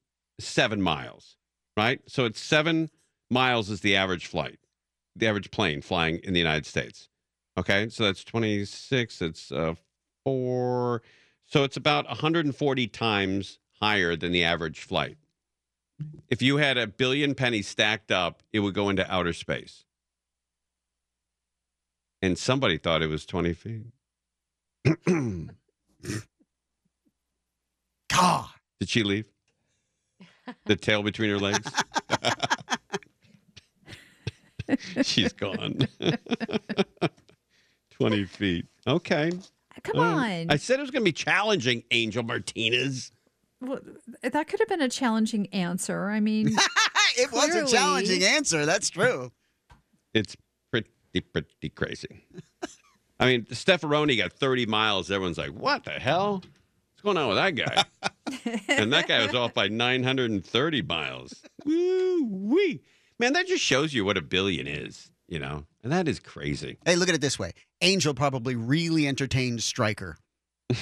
seven 0.42 0.82
miles, 0.82 1.38
right? 1.78 2.02
So 2.06 2.26
it's 2.26 2.42
seven 2.42 2.90
miles 3.30 3.70
is 3.70 3.80
the 3.80 3.96
average 3.96 4.28
flight, 4.28 4.60
the 5.16 5.28
average 5.28 5.52
plane 5.52 5.82
flying 5.82 6.18
in 6.18 6.34
the 6.34 6.40
United 6.40 6.66
States. 6.66 7.08
Okay. 7.60 7.90
So 7.90 8.06
that's 8.06 8.24
26, 8.24 9.22
it's 9.22 9.52
uh, 9.52 9.76
four. 10.24 11.02
So 11.46 11.66
it's 11.66 11.76
about 11.76 12.08
140 12.08 12.88
times 12.88 13.60
higher 13.82 14.16
than 14.16 14.32
the 14.32 14.46
average 14.46 14.80
flight. 14.80 15.18
If 16.30 16.42
you 16.42 16.56
had 16.58 16.78
a 16.78 16.88
billion 16.88 17.36
pennies 17.36 17.68
stacked 17.68 18.12
up, 18.12 18.42
it 18.54 18.62
would 18.62 18.74
go 18.74 18.88
into 18.88 19.12
outer 19.14 19.34
space. 19.34 19.84
And 22.22 22.38
somebody 22.38 22.78
thought 22.78 23.02
it 23.02 23.08
was 23.08 23.26
20 23.26 23.54
feet. 23.54 23.88
God. 28.10 28.48
Did 28.80 28.90
she 28.90 29.04
leave? 29.04 29.26
The 30.66 30.78
tail 30.78 31.04
between 31.04 31.30
her 31.30 31.40
legs? 31.40 31.70
She's 35.04 35.34
gone. 35.34 35.88
20 38.00 38.26
feet. 38.26 38.66
Okay. 38.88 39.32
Come 39.84 40.00
Uh, 40.00 40.04
on. 40.16 40.46
I 40.50 40.58
said 40.58 40.80
it 40.80 40.82
was 40.82 40.92
going 40.92 41.02
to 41.02 41.06
be 41.06 41.12
challenging, 41.14 41.84
Angel 41.92 42.24
Martinez. 42.24 43.12
Well, 43.62 43.80
that 44.24 44.48
could 44.48 44.60
have 44.60 44.70
been 44.70 44.82
a 44.82 44.90
challenging 44.90 45.48
answer. 45.54 46.10
I 46.10 46.20
mean, 46.20 46.48
it 47.18 47.32
was 47.32 47.54
a 47.56 47.66
challenging 47.66 48.24
answer. 48.24 48.66
That's 48.66 48.90
true. 48.90 49.32
It's 50.14 50.36
pretty, 50.72 50.90
pretty 51.22 51.70
crazy. 51.70 52.26
I 53.20 53.26
mean, 53.26 53.46
Stefferoni 53.46 54.18
got 54.18 54.32
30 54.32 54.66
miles. 54.66 55.12
Everyone's 55.12 55.38
like, 55.38 55.52
what 55.52 55.84
the 55.84 55.92
hell? 55.92 56.36
What's 56.36 57.02
going 57.04 57.18
on 57.18 57.28
with 57.28 57.38
that 57.38 57.56
guy? 57.56 57.84
and 58.70 58.94
that 58.94 59.08
guy 59.08 59.26
was 59.26 59.36
off 59.36 59.54
by 59.54 59.68
930 59.68 60.82
miles. 60.84 61.42
Woo 61.66 62.24
wee. 62.30 62.82
Man, 63.20 63.34
that 63.34 63.48
just 63.48 63.64
shows 63.64 63.94
you 63.94 64.06
what 64.06 64.16
a 64.18 64.22
billion 64.22 64.68
is, 64.68 65.12
you 65.28 65.40
know? 65.40 65.66
And 65.84 65.92
that 65.92 66.08
is 66.08 66.20
crazy. 66.20 66.78
Hey, 66.86 66.96
look 66.96 67.10
at 67.10 67.16
it 67.16 67.22
this 67.22 67.40
way. 67.40 67.54
Angel 67.82 68.14
probably 68.14 68.56
really 68.56 69.08
entertained 69.08 69.64
Stryker. 69.64 70.18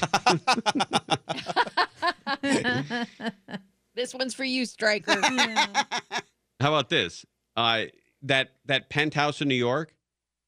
This 3.98 4.14
one's 4.14 4.36
for 4.36 4.44
you, 4.44 4.66
Stryker. 4.68 5.20
How 5.22 6.22
about 6.62 6.90
this? 6.90 7.26
Uh, 7.56 7.86
that 8.22 8.50
that 8.66 8.92
penthouse 8.92 9.42
in 9.42 9.48
New 9.48 9.56
York, 9.56 9.96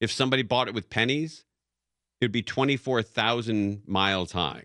if 0.00 0.12
somebody 0.12 0.44
bought 0.44 0.68
it 0.68 0.74
with 0.74 0.88
pennies, 0.88 1.44
it'd 2.20 2.30
be 2.30 2.42
24,000 2.42 3.82
miles 3.86 4.30
high. 4.30 4.62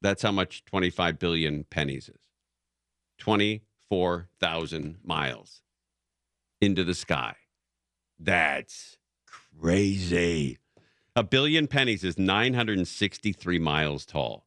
That's 0.00 0.22
how 0.22 0.30
much 0.30 0.64
25 0.64 1.18
billion 1.18 1.64
pennies 1.64 2.08
is. 2.08 2.20
24,000 3.18 4.98
miles 5.02 5.62
into 6.60 6.84
the 6.84 6.94
sky. 6.94 7.34
That's 8.20 8.98
crazy. 9.60 10.58
A 11.16 11.22
billion 11.24 11.66
pennies 11.66 12.04
is 12.04 12.18
963 12.18 13.58
miles 13.58 14.04
tall. 14.06 14.46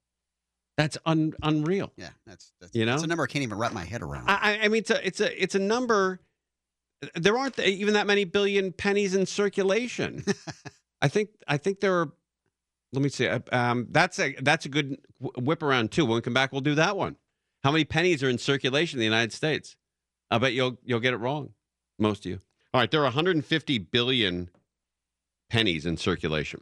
That's 0.78 0.98
un- 1.06 1.34
unreal. 1.44 1.92
Yeah, 1.98 2.10
that's 2.26 2.52
that's 2.60 2.74
You 2.76 2.86
know? 2.86 2.94
It's 2.96 3.04
a 3.04 3.08
number 3.08 3.24
I 3.24 3.28
can't 3.28 3.44
even 3.44 3.58
wrap 3.58 3.74
my 3.74 3.84
head 3.84 4.02
around. 4.02 4.30
I, 4.30 4.60
I- 4.64 4.68
mean, 4.70 4.80
it's 4.80 4.90
a 4.90 5.06
it's 5.06 5.20
a 5.20 5.44
it's 5.44 5.56
a 5.56 5.60
number. 5.60 6.20
There 7.16 7.38
aren't 7.38 7.60
even 7.60 7.96
that 7.96 8.08
many 8.08 8.24
billion 8.24 8.72
pennies 8.72 9.14
in 9.14 9.26
circulation. 9.26 10.24
I 11.02 11.10
think 11.10 11.30
I 11.48 11.58
think 11.58 11.80
there 11.82 11.94
are. 12.00 12.12
Let 12.94 13.02
me 13.02 13.10
see. 13.10 13.28
uh, 13.28 13.40
Um, 13.52 13.88
that's 13.92 14.18
a 14.20 14.34
that's 14.42 14.66
a 14.66 14.70
good 14.70 14.98
whip 15.20 15.62
around 15.64 15.92
too. 15.92 16.06
When 16.06 16.16
we 16.16 16.22
come 16.22 16.34
back, 16.34 16.52
we'll 16.52 16.62
do 16.62 16.76
that 16.76 16.96
one. 16.96 17.18
How 17.64 17.72
many 17.72 17.86
pennies 17.86 18.24
are 18.24 18.30
in 18.30 18.38
circulation 18.38 18.98
in 18.98 19.00
the 19.02 19.06
United 19.06 19.34
States? 19.34 19.76
I 20.32 20.38
bet 20.38 20.54
you'll 20.54 20.78
you'll 20.84 21.00
get 21.02 21.14
it 21.14 21.18
wrong. 21.18 21.50
Most 22.00 22.26
of 22.26 22.32
you. 22.32 22.40
All 22.74 22.82
right, 22.82 22.90
there 22.90 23.02
are 23.02 23.06
150 23.06 23.78
billion 23.78 24.50
pennies 25.50 25.86
in 25.86 25.96
circulation. 25.98 26.62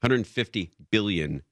150 0.00 0.70
billion 0.90 1.42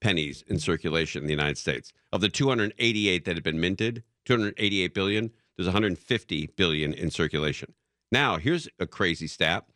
pennies 0.00 0.42
in 0.48 0.58
circulation 0.58 1.22
in 1.22 1.26
the 1.28 1.34
United 1.34 1.58
States. 1.58 1.92
Of 2.12 2.20
the 2.20 2.28
288 2.28 3.24
that 3.24 3.36
had 3.36 3.44
been 3.44 3.60
minted, 3.60 4.02
288 4.24 4.94
billion, 4.94 5.30
there's 5.56 5.68
150 5.68 6.46
billion 6.56 6.92
in 6.92 7.10
circulation. 7.10 7.74
Now, 8.10 8.36
here's 8.36 8.68
a 8.80 8.86
crazy 8.86 9.28
stat. 9.28 9.66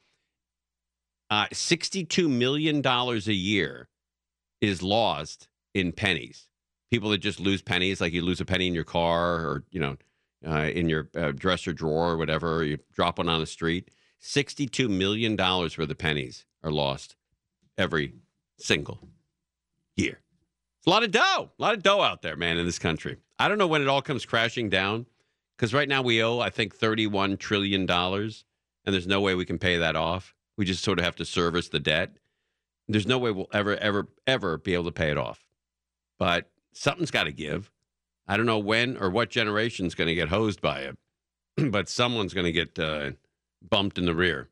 Uh, 1.31 1.47
$62 1.53 2.29
million 2.29 2.85
a 2.85 3.33
year 3.33 3.89
is 4.61 4.83
lost 4.83 5.49
in 5.75 5.93
pennies. 5.93 6.49
People 6.91 7.11
that 7.11 7.19
just 7.19 7.39
lose 7.39 7.63
pennies, 7.63 8.01
like 8.01 8.13
you 8.13 8.23
lose 8.23 8.41
a 8.41 8.45
penny 8.45 8.67
in 8.67 8.75
your 8.75 8.85
car 8.85 9.37
or, 9.37 9.65
you 9.71 9.81
know, 9.81 9.97
uh, 10.47 10.71
in 10.73 10.89
your 10.89 11.09
uh, 11.17 11.33
dresser 11.33 11.73
drawer 11.73 12.11
or 12.11 12.17
whatever, 12.17 12.65
you 12.65 12.79
drop 12.93 13.19
one 13.19 13.29
on 13.29 13.41
the 13.41 13.47
street. 13.47 13.91
$62 14.23 14.89
million 14.89 15.37
worth 15.37 15.79
of 15.79 15.99
pennies 15.99 16.45
are 16.63 16.71
lost 16.71 17.17
every 17.77 18.15
single 18.59 19.01
year. 19.97 20.21
It's 20.79 20.87
a 20.87 20.91
lot 20.91 21.05
of 21.05 21.11
dough, 21.11 21.51
a 21.59 21.63
lot 21.63 21.75
of 21.75 21.83
dough 21.83 22.03
out 22.03 22.23
there, 22.23 22.37
man, 22.37 22.59
in 22.59 22.67
this 22.67 22.79
country. 22.79 23.19
I 23.39 23.49
don't 23.49 23.59
know 23.59 23.67
when 23.67 23.83
it 23.83 23.89
all 23.89 24.03
comes 24.03 24.25
crashing 24.25 24.69
down 24.69 25.07
because 25.57 25.75
right 25.75 25.89
now 25.89 26.03
we 26.03 26.23
owe, 26.23 26.41
I 26.41 26.51
think, 26.51 26.77
$31 26.77 27.39
trillion, 27.39 27.89
and 27.89 28.33
there's 28.85 29.07
no 29.07 29.21
way 29.21 29.35
we 29.35 29.45
can 29.45 29.59
pay 29.59 29.79
that 29.79 29.97
off. 29.97 30.35
We 30.57 30.65
just 30.65 30.83
sort 30.83 30.99
of 30.99 31.05
have 31.05 31.17
to 31.17 31.25
service 31.25 31.69
the 31.69 31.81
debt. 31.81 32.17
There's 32.89 33.07
no 33.07 33.19
way 33.19 33.31
we'll 33.31 33.49
ever, 33.53 33.77
ever, 33.77 34.09
ever 34.27 34.59
be 34.59 34.75
able 34.75 34.85
to 34.85 34.93
pay 34.93 35.11
it 35.11 35.19
off. 35.19 35.45
But 36.19 36.51
something's 36.73 37.11
got 37.11 37.25
to 37.25 37.33
give. 37.33 37.71
I 38.27 38.37
don't 38.37 38.47
know 38.47 38.59
when 38.59 38.97
or 38.97 39.11
what 39.11 39.31
generation's 39.31 39.95
going 39.95 40.09
to 40.09 40.15
get 40.15 40.29
hosed 40.29 40.61
by 40.61 40.81
it, 40.81 40.99
but 41.71 41.89
someone's 41.89 42.35
going 42.35 42.47
to 42.47 42.53
get 42.53 42.79
uh, 42.79 43.13
bumped 43.69 43.99
in 43.99 44.05
the 44.05 44.15
rear 44.15 44.49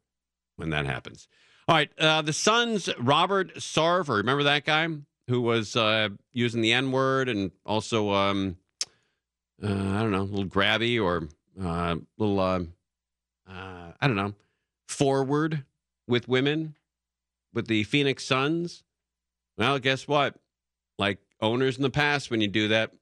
when 0.57 0.71
that 0.71 0.87
happens. 0.87 1.29
All 1.69 1.77
right, 1.77 1.91
uh, 1.99 2.23
the 2.23 2.33
Suns, 2.33 2.89
Robert 2.99 3.55
Sarver, 3.57 4.17
remember 4.17 4.43
that 4.43 4.65
guy 4.65 4.89
who 5.29 5.41
was 5.41 5.77
uh, 5.77 6.09
using 6.33 6.63
the 6.63 6.73
N 6.73 6.91
word 6.91 7.29
and 7.29 7.53
also, 7.65 8.11
um, 8.11 8.57
uh, 9.63 9.69
I 9.69 10.01
don't 10.01 10.11
know, 10.11 10.23
a 10.23 10.25
little 10.25 10.47
grabby 10.47 11.01
or 11.01 11.29
a 11.63 11.69
uh, 11.69 11.97
little, 12.19 12.41
uh, 12.41 12.63
I 13.47 14.07
don't 14.07 14.17
know, 14.17 14.35
forward 14.89 15.65
with 16.09 16.27
women 16.29 16.75
with 17.53 17.69
the 17.69 17.85
Phoenix 17.85 18.25
Suns. 18.25 18.83
Well, 19.57 19.79
guess 19.79 20.09
what? 20.09 20.35
Like 20.99 21.19
owners 21.41 21.77
in 21.77 21.83
the 21.83 21.91
past, 21.91 22.31
when 22.31 22.41
you 22.41 22.49
do 22.49 22.69
that, 22.69 22.93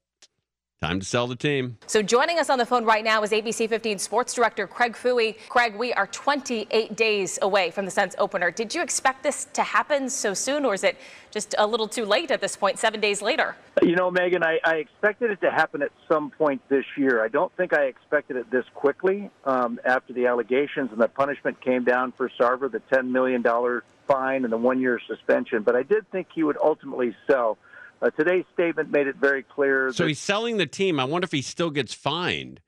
time 0.81 1.01
to 1.01 1.07
sell 1.07 1.27
the 1.27 1.35
team. 1.35 1.77
So 1.87 2.03
joining 2.03 2.38
us 2.38 2.51
on 2.51 2.59
the 2.59 2.67
phone 2.67 2.85
right 2.85 3.03
now 3.03 3.23
is 3.23 3.33
ABC 3.33 3.69
15 3.69 3.99
sports 3.99 4.33
director 4.33 4.67
Craig 4.67 4.93
Fouhy. 4.93 5.37
Craig, 5.49 5.75
we 5.75 5.93
are 5.93 6.07
28 6.07 6.95
days 6.95 7.38
away 7.43 7.71
from 7.71 7.85
the 7.85 7.91
Suns 7.91 8.14
opener. 8.19 8.51
Did 8.53 8.75
you 8.75 8.83
expect 8.83 9.25
this 9.25 9.47
to 9.55 9.62
happen 9.62 10.09
so 10.09 10.35
soon, 10.35 10.64
or 10.64 10.75
is 10.75 10.85
it 10.85 10.97
just 11.33 11.55
a 11.59 11.67
little 11.67 11.88
too 11.88 12.05
late 12.05 12.31
at 12.31 12.41
this 12.41 12.55
point, 12.55 12.79
seven 12.79 13.01
days 13.01 13.21
later? 13.21 13.57
You 13.83 13.97
know, 13.97 14.11
Megan, 14.11 14.45
I, 14.45 14.61
I 14.64 14.77
expected 14.77 15.33
it 15.33 15.41
to 15.41 15.51
happen 15.51 15.83
at 15.83 15.91
some 16.07 16.31
point 16.31 16.62
this 16.69 16.85
year. 16.97 17.25
I 17.25 17.29
don't 17.29 17.53
think 17.57 17.73
I 17.73 17.85
expected 17.85 18.37
it 18.37 18.51
this 18.51 18.64
quickly 18.75 19.31
um, 19.45 19.81
after 19.85 20.12
the 20.12 20.27
allegations 20.27 20.93
and 20.93 21.01
the 21.01 21.09
punishment 21.09 21.61
came 21.61 21.83
down 21.83 22.12
for 22.12 22.31
Sarver, 22.38 22.71
the 22.71 22.81
$10 22.93 23.11
million 23.11 23.43
fine 24.07 24.45
and 24.45 24.53
the 24.53 24.57
one 24.57 24.81
year 24.81 25.01
suspension. 25.07 25.62
But 25.62 25.77
I 25.77 25.83
did 25.83 26.11
think 26.11 26.29
he 26.35 26.43
would 26.43 26.57
ultimately 26.62 27.14
sell. 27.29 27.59
Uh, 28.01 28.11
today's 28.11 28.45
statement 28.55 28.91
made 28.91 29.07
it 29.07 29.17
very 29.17 29.43
clear. 29.43 29.93
So 29.93 30.07
he's 30.07 30.19
selling 30.19 30.57
the 30.57 30.67
team. 30.67 31.01
I 31.01 31.05
wonder 31.05 31.25
if 31.25 31.33
he 31.33 31.43
still 31.43 31.71
gets 31.71 31.95
fined, 31.95 32.61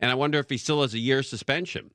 and 0.00 0.10
I 0.10 0.14
wonder 0.14 0.38
if 0.38 0.48
he 0.48 0.56
still 0.56 0.82
has 0.82 0.94
a 0.94 0.98
year 0.98 1.22
suspension. 1.22 1.90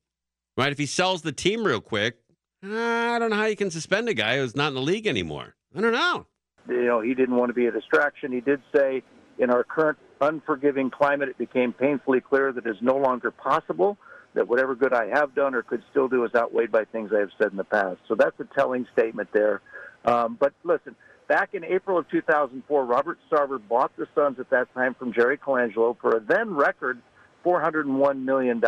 Right? 0.55 0.71
If 0.71 0.77
he 0.77 0.87
sells 0.87 1.21
the 1.21 1.31
team 1.31 1.63
real 1.63 1.81
quick, 1.81 2.17
I 2.63 3.17
don't 3.19 3.29
know 3.29 3.35
how 3.35 3.45
you 3.45 3.55
can 3.55 3.69
suspend 3.69 4.09
a 4.09 4.13
guy 4.13 4.37
who's 4.37 4.55
not 4.55 4.69
in 4.69 4.73
the 4.73 4.81
league 4.81 5.05
anymore. 5.05 5.55
I 5.75 5.81
don't 5.81 5.91
know. 5.91 6.25
you 6.67 6.85
know, 6.85 7.01
he 7.01 7.13
didn't 7.13 7.35
want 7.35 7.49
to 7.49 7.53
be 7.53 7.67
a 7.67 7.71
distraction. 7.71 8.31
He 8.31 8.41
did 8.41 8.61
say, 8.75 9.03
in 9.37 9.51
our 9.51 9.63
current 9.63 9.99
unforgiving 10.19 10.89
climate, 10.89 11.29
it 11.29 11.37
became 11.37 11.73
painfully 11.73 12.21
clear 12.21 12.51
that 12.51 12.65
it 12.65 12.69
is 12.69 12.77
no 12.81 12.97
longer 12.97 13.29
possible 13.29 13.97
that 14.33 14.47
whatever 14.47 14.75
good 14.75 14.93
I 14.93 15.07
have 15.07 15.33
done 15.35 15.55
or 15.55 15.63
could 15.63 15.83
still 15.91 16.07
do 16.07 16.23
is 16.23 16.31
outweighed 16.35 16.71
by 16.71 16.85
things 16.85 17.11
I 17.15 17.19
have 17.19 17.31
said 17.37 17.51
in 17.51 17.57
the 17.57 17.63
past. 17.63 17.99
So 18.07 18.15
that's 18.15 18.39
a 18.39 18.47
telling 18.57 18.87
statement 18.93 19.29
there. 19.33 19.61
Um, 20.05 20.37
but 20.39 20.53
listen, 20.63 20.95
back 21.27 21.53
in 21.53 21.63
April 21.63 21.97
of 21.97 22.09
2004, 22.09 22.85
Robert 22.85 23.17
Sarver 23.31 23.59
bought 23.67 23.95
the 23.97 24.07
Suns 24.15 24.39
at 24.39 24.49
that 24.49 24.73
time 24.73 24.93
from 24.95 25.13
Jerry 25.13 25.37
Colangelo 25.37 25.95
for 25.99 26.17
a 26.17 26.19
then 26.19 26.53
record 26.55 27.01
$401 27.45 28.23
million. 28.23 28.61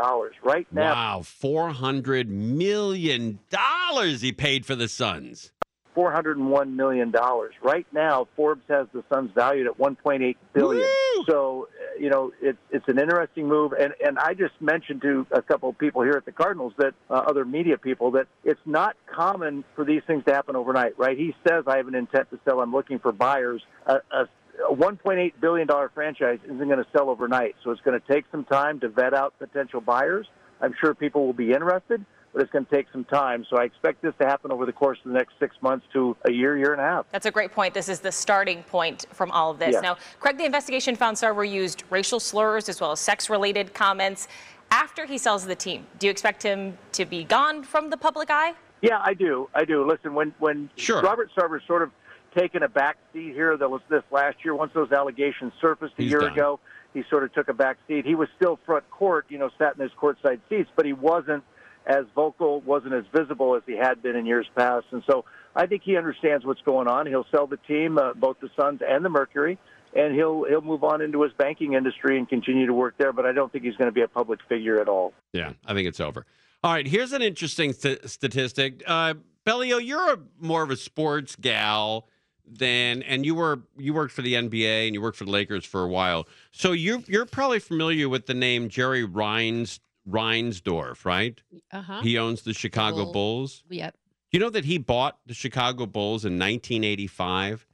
Right 0.44 0.68
now, 0.72 0.94
Wow, 0.94 1.22
four 1.24 1.70
hundred 1.70 2.30
million 2.30 3.40
dollars 3.50 4.22
he 4.22 4.32
paid 4.32 4.66
for 4.66 4.76
the 4.76 4.88
Suns. 4.88 5.52
$401 5.96 6.74
million. 6.74 7.14
Right 7.62 7.86
now, 7.92 8.28
Forbes 8.36 8.64
has 8.70 8.88
the 8.94 9.04
Suns 9.12 9.32
valued 9.34 9.68
at 9.68 9.78
$1.8 9.78 10.36
billion. 10.54 10.88
So, 11.28 11.68
uh, 11.70 12.00
you 12.00 12.10
know, 12.10 12.32
it's 12.42 12.58
it's 12.72 12.88
an 12.88 13.00
interesting 13.00 13.48
move. 13.48 13.74
And, 13.74 13.94
and 14.04 14.18
I 14.18 14.34
just 14.34 14.54
mentioned 14.62 15.02
to 15.02 15.28
a 15.32 15.42
couple 15.42 15.70
of 15.70 15.78
people 15.78 16.02
here 16.02 16.14
at 16.14 16.26
the 16.26 16.32
Cardinals 16.32 16.74
that, 16.78 16.94
uh, 17.10 17.14
other 17.14 17.46
media 17.46 17.78
people, 17.78 18.12
that 18.12 18.28
it's 18.44 18.62
not 18.66 18.96
common 19.14 19.64
for 19.76 19.84
these 19.84 20.02
things 20.08 20.24
to 20.26 20.34
happen 20.34 20.56
overnight, 20.56 20.98
right? 20.98 21.18
He 21.18 21.36
says, 21.48 21.66
I 21.68 21.78
have 21.78 21.88
an 21.88 21.96
intent 21.96 22.30
to 22.32 22.40
sell. 22.46 22.62
I'm 22.62 22.72
looking 22.72 23.00
for 23.00 23.12
buyers. 23.12 23.62
A, 23.86 23.96
a, 24.12 24.28
a 24.70 24.76
$1.8 24.76 25.34
billion 25.42 25.68
franchise 25.94 26.40
isn't 26.46 26.58
going 26.58 26.78
to 26.78 26.88
sell 26.96 27.10
overnight. 27.10 27.56
So 27.64 27.72
it's 27.72 27.82
going 27.82 28.00
to 28.00 28.14
take 28.14 28.26
some 28.32 28.46
time 28.46 28.80
to 28.82 28.90
vet 28.90 29.14
out 29.14 29.34
potential 29.40 29.82
buyers. 29.82 30.28
I'm 30.62 30.74
sure 30.80 30.94
people 30.94 31.26
will 31.26 31.34
be 31.34 31.52
interested 31.52 32.06
but 32.34 32.42
it's 32.42 32.52
going 32.52 32.66
to 32.66 32.72
take 32.72 32.88
some 32.92 33.04
time. 33.06 33.46
So 33.50 33.58
I 33.58 33.64
expect 33.64 34.02
this 34.02 34.14
to 34.20 34.26
happen 34.26 34.52
over 34.52 34.66
the 34.66 34.74
course 34.74 34.98
of 35.04 35.12
the 35.12 35.18
next 35.18 35.34
six 35.40 35.56
months 35.62 35.86
to 35.94 36.16
a 36.26 36.32
year, 36.32 36.58
year 36.58 36.74
and 36.74 36.82
a 36.82 36.86
half. 36.86 37.06
That's 37.12 37.26
a 37.26 37.32
great 37.32 37.52
point. 37.52 37.74
This 37.74 37.90
is 37.90 38.00
the 38.00 38.12
starting 38.12 38.64
point 38.64 39.06
from 39.12 39.32
all 39.32 39.52
of 39.52 39.60
this. 39.60 39.74
Yeah. 39.74 39.82
Now, 39.82 39.98
Craig, 40.20 40.38
the 40.38 40.46
investigation 40.46 40.96
found 40.96 41.18
Sarver 41.18 41.50
used 41.50 41.84
racial 41.90 42.20
slurs 42.20 42.70
as 42.70 42.80
well 42.80 42.92
as 42.92 43.00
sex 43.00 43.30
related 43.30 43.74
comments 43.74 44.28
after 44.72 45.06
he 45.06 45.18
sells 45.18 45.46
the 45.46 45.56
team. 45.56 45.86
Do 45.98 46.08
you 46.08 46.12
expect 46.12 46.44
him 46.44 46.78
to 46.94 47.06
be 47.06 47.24
gone 47.24 47.64
from 47.64 47.90
the 47.90 47.98
public 47.98 48.30
eye? 48.30 48.54
Yeah, 48.82 49.02
I 49.04 49.14
do. 49.14 49.50
I 49.54 49.66
do. 49.66 49.86
Listen, 49.86 50.14
when 50.14 50.34
when 50.40 50.70
Sure. 50.76 51.02
Robert 51.02 51.30
Sarver 51.38 51.60
sort 51.68 51.82
of 51.82 51.92
taken 52.38 52.64
a 52.64 52.70
back 52.70 52.98
seat 53.12 53.34
here, 53.34 53.58
that 53.58 53.70
was 53.70 53.82
this 53.90 54.04
last 54.12 54.38
year. 54.46 54.56
Once 54.56 54.72
those 54.74 54.92
allegations 54.92 55.52
surfaced 55.60 55.96
a 55.98 56.04
He's 56.04 56.12
year 56.12 56.22
done. 56.22 56.32
ago, 56.34 56.60
he 56.94 57.04
sort 57.10 57.24
of 57.24 57.34
took 57.34 57.50
a 57.50 57.54
back 57.54 57.78
seat. 57.88 58.06
He 58.06 58.16
was 58.16 58.30
still 58.38 58.58
front 58.66 58.90
court, 58.92 59.26
you 59.30 59.38
know, 59.38 59.50
sat 59.58 59.76
in 59.76 59.82
his 59.82 59.92
courtside 60.00 60.40
seats, 60.48 60.70
but 60.76 60.86
he 60.86 60.94
wasn't 60.94 61.44
as 61.90 62.06
vocal, 62.14 62.62
wasn't 62.62 62.94
as 62.94 63.04
visible 63.14 63.56
as 63.56 63.64
he 63.66 63.76
had 63.76 64.02
been 64.02 64.16
in 64.16 64.26
years 64.26 64.46
past. 64.56 64.86
And 64.92 65.04
so 65.10 65.26
I 65.56 65.66
think 65.66 65.82
he 65.84 65.98
understands 65.98 66.46
what's 66.46 66.62
going 66.62 66.88
on. 66.88 67.08
He'll 67.08 67.26
sell 67.32 67.48
the 67.48 67.58
team, 67.58 67.98
uh, 67.98 68.14
both 68.14 68.38
the 68.40 68.50
Suns 68.58 68.82
and 68.88 69.04
the 69.04 69.10
Mercury, 69.10 69.58
and 69.96 70.14
he'll 70.14 70.46
he'll 70.46 70.62
move 70.62 70.84
on 70.84 71.02
into 71.02 71.24
his 71.24 71.34
banking 71.34 71.74
industry 71.74 72.18
and 72.18 72.30
continue 72.30 72.68
to 72.68 72.74
work 72.74 72.94
there. 73.00 73.12
But 73.12 73.26
I 73.26 73.32
don't 73.32 73.52
think 73.52 73.64
he's 73.64 73.76
going 73.76 73.88
to 73.88 73.94
be 73.94 74.04
a 74.04 74.08
public 74.08 74.40
figure 74.48 74.80
at 74.80 74.88
all. 74.88 75.14
Yeah, 75.34 75.54
I 75.66 75.74
think 75.74 75.88
it's 75.88 76.00
over. 76.00 76.26
All 76.64 76.72
right, 76.72 76.88
here's 76.88 77.12
an 77.12 77.22
interesting 77.24 77.74
st- 77.74 78.08
statistic. 78.08 78.84
Uh, 78.86 79.16
Bellio, 79.46 79.78
you're 79.78 80.14
a, 80.14 80.20
more 80.40 80.62
of 80.62 80.70
a 80.70 80.76
sports 80.76 81.36
gal 81.38 82.08
than, 82.46 83.02
and 83.02 83.26
you 83.26 83.34
were 83.34 83.62
you 83.78 83.96
worked 83.96 84.14
for 84.14 84.22
the 84.22 84.36
NBA 84.36 84.86
and 84.86 84.94
you 84.94 85.02
worked 85.02 85.18
for 85.18 85.26
the 85.26 85.32
Lakers 85.32 85.66
for 85.66 85.84
a 85.84 85.88
while. 85.88 86.28
So 86.52 86.72
you 86.72 87.04
you're 87.08 87.26
probably 87.26 87.60
familiar 87.60 88.08
with 88.08 88.28
the 88.28 88.36
name 88.36 88.70
Jerry 88.70 89.04
Reins 89.04 89.80
Reinsdorf, 90.08 91.06
right? 91.06 91.40
Uh 91.72 91.82
huh. 91.82 92.02
He 92.02 92.18
owns 92.18 92.42
the 92.42 92.54
Chicago 92.54 93.06
Bull- 93.06 93.14
Bulls. 93.14 93.64
Yep. 93.70 93.96
You 94.32 94.40
know 94.40 94.50
that 94.52 94.66
he 94.66 94.78
bought 94.78 95.18
the 95.26 95.34
Chicago 95.34 95.86
Bulls 95.88 96.24
in 96.24 96.34
1985 96.34 97.66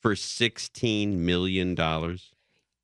for 0.00 0.16
16 0.16 1.24
million 1.24 1.74
dollars. 1.74 2.32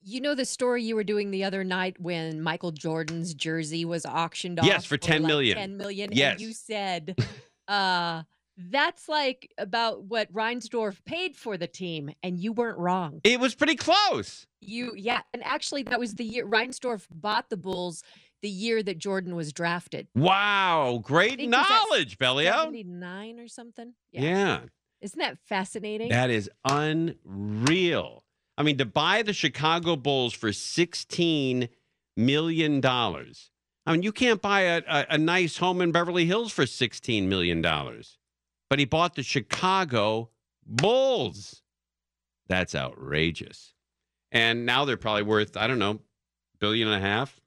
You 0.02 0.20
know 0.20 0.34
the 0.36 0.44
story 0.44 0.84
you 0.84 0.94
were 0.94 1.02
doing 1.02 1.32
the 1.32 1.42
other 1.42 1.64
night 1.64 2.00
when 2.00 2.40
Michael 2.40 2.70
Jordan's 2.70 3.34
jersey 3.34 3.84
was 3.84 4.06
auctioned 4.06 4.60
off? 4.60 4.66
Yes, 4.66 4.84
for 4.84 4.96
10 4.96 5.22
like 5.22 5.28
million. 5.28 5.56
10 5.56 5.76
million. 5.76 6.10
Yes. 6.12 6.32
And 6.32 6.40
you 6.42 6.52
said, 6.52 7.16
uh, 7.68 8.22
that's 8.56 9.08
like 9.08 9.52
about 9.58 10.04
what 10.04 10.32
Reinsdorf 10.32 11.04
paid 11.04 11.34
for 11.36 11.56
the 11.56 11.66
team, 11.66 12.10
and 12.22 12.38
you 12.38 12.52
weren't 12.52 12.78
wrong. 12.78 13.20
It 13.24 13.40
was 13.40 13.54
pretty 13.54 13.74
close. 13.76 14.46
You, 14.60 14.92
yeah. 14.96 15.22
And 15.34 15.44
actually, 15.44 15.82
that 15.84 15.98
was 15.98 16.14
the 16.14 16.24
year 16.24 16.46
Reinsdorf 16.46 17.06
bought 17.10 17.50
the 17.50 17.56
Bulls 17.56 18.04
the 18.42 18.48
year 18.48 18.82
that 18.82 18.98
Jordan 18.98 19.34
was 19.34 19.52
drafted. 19.52 20.08
Wow, 20.14 21.00
great 21.02 21.38
think 21.38 21.52
it 21.52 21.56
was 21.56 21.66
at 21.66 21.68
knowledge, 21.68 22.18
Bellio. 22.18 22.52
79 22.52 23.40
or 23.40 23.48
something. 23.48 23.94
Yeah. 24.12 24.60
Isn't 25.00 25.18
that 25.18 25.38
fascinating? 25.38 26.08
That 26.10 26.30
is 26.30 26.50
unreal. 26.64 28.24
I 28.58 28.62
mean, 28.62 28.78
to 28.78 28.86
buy 28.86 29.22
the 29.22 29.32
Chicago 29.32 29.96
Bulls 29.96 30.32
for 30.32 30.50
$16 30.50 31.68
million. 32.16 32.84
I 32.84 33.92
mean, 33.92 34.02
you 34.02 34.12
can't 34.12 34.40
buy 34.40 34.62
a, 34.62 34.82
a, 34.88 35.06
a 35.10 35.18
nice 35.18 35.58
home 35.58 35.80
in 35.80 35.92
Beverly 35.92 36.24
Hills 36.24 36.52
for 36.52 36.64
$16 36.64 37.28
million. 37.28 37.62
But 37.62 38.78
he 38.78 38.84
bought 38.84 39.14
the 39.14 39.22
Chicago 39.22 40.30
Bulls. 40.66 41.62
That's 42.48 42.74
outrageous. 42.74 43.74
And 44.32 44.66
now 44.66 44.84
they're 44.84 44.96
probably 44.96 45.22
worth, 45.22 45.56
I 45.56 45.66
don't 45.66 45.78
know, 45.78 46.00
billion 46.58 46.88
and 46.88 46.96
a 47.02 47.06
half. 47.06 47.40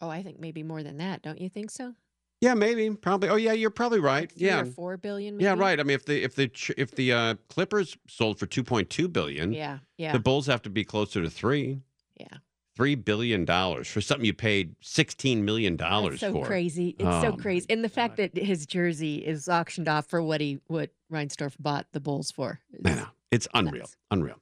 Oh, 0.00 0.08
I 0.08 0.22
think 0.22 0.38
maybe 0.40 0.62
more 0.62 0.82
than 0.82 0.98
that. 0.98 1.22
Don't 1.22 1.40
you 1.40 1.48
think 1.48 1.70
so? 1.70 1.94
Yeah, 2.40 2.54
maybe, 2.54 2.88
probably. 2.96 3.28
Oh, 3.28 3.36
yeah, 3.36 3.52
you're 3.52 3.68
probably 3.70 4.00
right. 4.00 4.30
Three 4.32 4.46
yeah, 4.46 4.60
or 4.62 4.64
four 4.66 4.96
billion. 4.96 5.36
Maybe? 5.36 5.44
yeah, 5.44 5.54
right. 5.54 5.78
I 5.78 5.82
mean, 5.82 5.94
if 5.94 6.06
the 6.06 6.22
if 6.22 6.34
the 6.36 6.50
if 6.78 6.92
the 6.92 7.12
uh, 7.12 7.34
Clippers 7.50 7.96
sold 8.08 8.38
for 8.38 8.46
two 8.46 8.64
point 8.64 8.88
two 8.88 9.08
billion, 9.08 9.52
Yeah, 9.52 9.78
yeah. 9.98 10.12
the 10.12 10.18
Bulls 10.20 10.46
have 10.46 10.62
to 10.62 10.70
be 10.70 10.82
closer 10.84 11.20
to 11.22 11.28
three. 11.28 11.80
Yeah. 12.16 12.38
three 12.76 12.94
billion 12.94 13.44
dollars 13.44 13.88
for 13.88 14.00
something 14.00 14.24
you 14.24 14.32
paid 14.32 14.74
sixteen 14.80 15.44
million 15.44 15.76
dollars 15.76 16.20
so 16.20 16.32
for. 16.32 16.46
crazy. 16.46 16.90
It's 16.98 17.04
Oh, 17.06 17.20
so 17.22 17.32
crazy. 17.36 17.66
And 17.68 17.84
the 17.84 17.88
fact 17.90 18.16
that 18.16 18.34
his 18.36 18.64
jersey 18.64 19.16
is 19.16 19.48
auctioned 19.48 19.88
off 19.88 20.06
for 20.06 20.22
what 20.22 20.40
he 20.40 20.60
what 20.66 20.90
Reinsdorf 21.12 21.56
bought 21.58 21.86
the 21.92 22.00
Bulls 22.00 22.30
for. 22.30 22.60
I 22.86 22.94
know. 22.94 23.06
It's 23.30 23.46
unreal. 23.52 23.90
Unreal. 24.10 24.36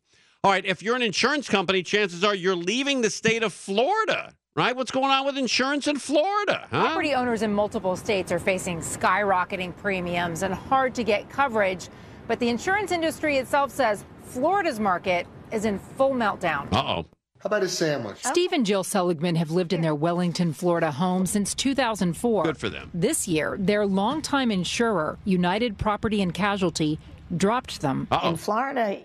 All 0.44 0.52
right. 0.52 0.64
If 0.64 0.82
you're 0.84 0.94
an 0.96 1.02
insurance 1.02 1.48
company, 1.48 1.82
chances 1.82 2.22
are 2.22 2.34
you're 2.34 2.54
leaving 2.56 3.00
the 3.00 3.10
state 3.10 3.42
of 3.42 3.52
Florida, 3.52 4.34
right? 4.58 4.74
What's 4.74 4.90
going 4.90 5.10
on 5.10 5.24
with 5.24 5.38
insurance 5.38 5.86
in 5.86 5.98
Florida? 6.00 6.66
Huh? 6.72 6.80
Property 6.86 7.14
owners 7.14 7.42
in 7.42 7.54
multiple 7.54 7.94
states 7.94 8.32
are 8.32 8.40
facing 8.40 8.80
skyrocketing 8.80 9.74
premiums 9.76 10.42
and 10.42 10.52
hard 10.52 10.96
to 10.96 11.04
get 11.04 11.30
coverage. 11.30 11.88
But 12.26 12.40
the 12.40 12.48
insurance 12.48 12.90
industry 12.90 13.36
itself 13.36 13.70
says 13.70 14.04
Florida's 14.24 14.80
market 14.80 15.28
is 15.52 15.64
in 15.64 15.78
full 15.78 16.10
meltdown. 16.10 16.72
Uh 16.72 16.82
oh. 16.82 17.06
How 17.38 17.46
about 17.46 17.62
a 17.62 17.68
sandwich? 17.68 18.18
Steve 18.24 18.52
and 18.52 18.66
Jill 18.66 18.82
Seligman 18.82 19.36
have 19.36 19.52
lived 19.52 19.72
in 19.72 19.80
their 19.80 19.94
Wellington, 19.94 20.52
Florida 20.52 20.90
home 20.90 21.24
since 21.24 21.54
2004. 21.54 22.42
Good 22.42 22.58
for 22.58 22.68
them. 22.68 22.90
This 22.92 23.28
year, 23.28 23.56
their 23.60 23.86
longtime 23.86 24.50
insurer, 24.50 25.20
United 25.24 25.78
Property 25.78 26.20
and 26.20 26.34
Casualty, 26.34 26.98
dropped 27.36 27.80
them. 27.80 28.08
Oh, 28.10 28.30
In 28.30 28.36
Florida, 28.36 28.98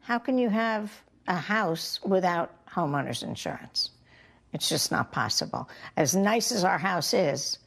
how 0.00 0.20
can 0.20 0.38
you 0.38 0.48
have 0.48 0.92
a 1.26 1.34
house 1.34 1.98
without 2.04 2.52
homeowners 2.70 3.24
insurance? 3.24 3.90
It's 4.52 4.68
just 4.68 4.90
not 4.90 5.12
possible. 5.12 5.68
As 5.96 6.14
nice 6.14 6.52
as 6.52 6.64
our 6.64 6.78
house 6.78 7.14
is, 7.14 7.58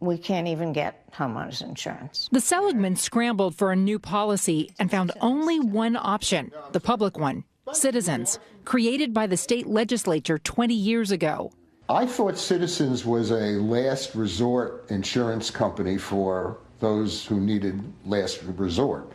we 0.00 0.18
can't 0.18 0.46
even 0.46 0.72
get 0.72 1.10
homeowners 1.12 1.62
insurance. 1.62 2.28
The 2.32 2.40
Seligman 2.40 2.96
scrambled 2.96 3.54
for 3.54 3.72
a 3.72 3.76
new 3.76 3.98
policy 3.98 4.70
and 4.78 4.90
found 4.90 5.12
only 5.20 5.58
one 5.60 5.96
option 5.96 6.52
the 6.72 6.80
public 6.80 7.18
one 7.18 7.44
Citizens, 7.72 8.38
created 8.64 9.12
by 9.12 9.26
the 9.26 9.36
state 9.36 9.66
legislature 9.66 10.38
20 10.38 10.74
years 10.74 11.10
ago. 11.10 11.52
I 11.88 12.06
thought 12.06 12.38
Citizens 12.38 13.04
was 13.04 13.30
a 13.30 13.58
last 13.60 14.14
resort 14.14 14.86
insurance 14.90 15.50
company 15.50 15.98
for 15.98 16.58
those 16.80 17.24
who 17.24 17.40
needed 17.40 17.80
last 18.04 18.42
resort. 18.42 19.10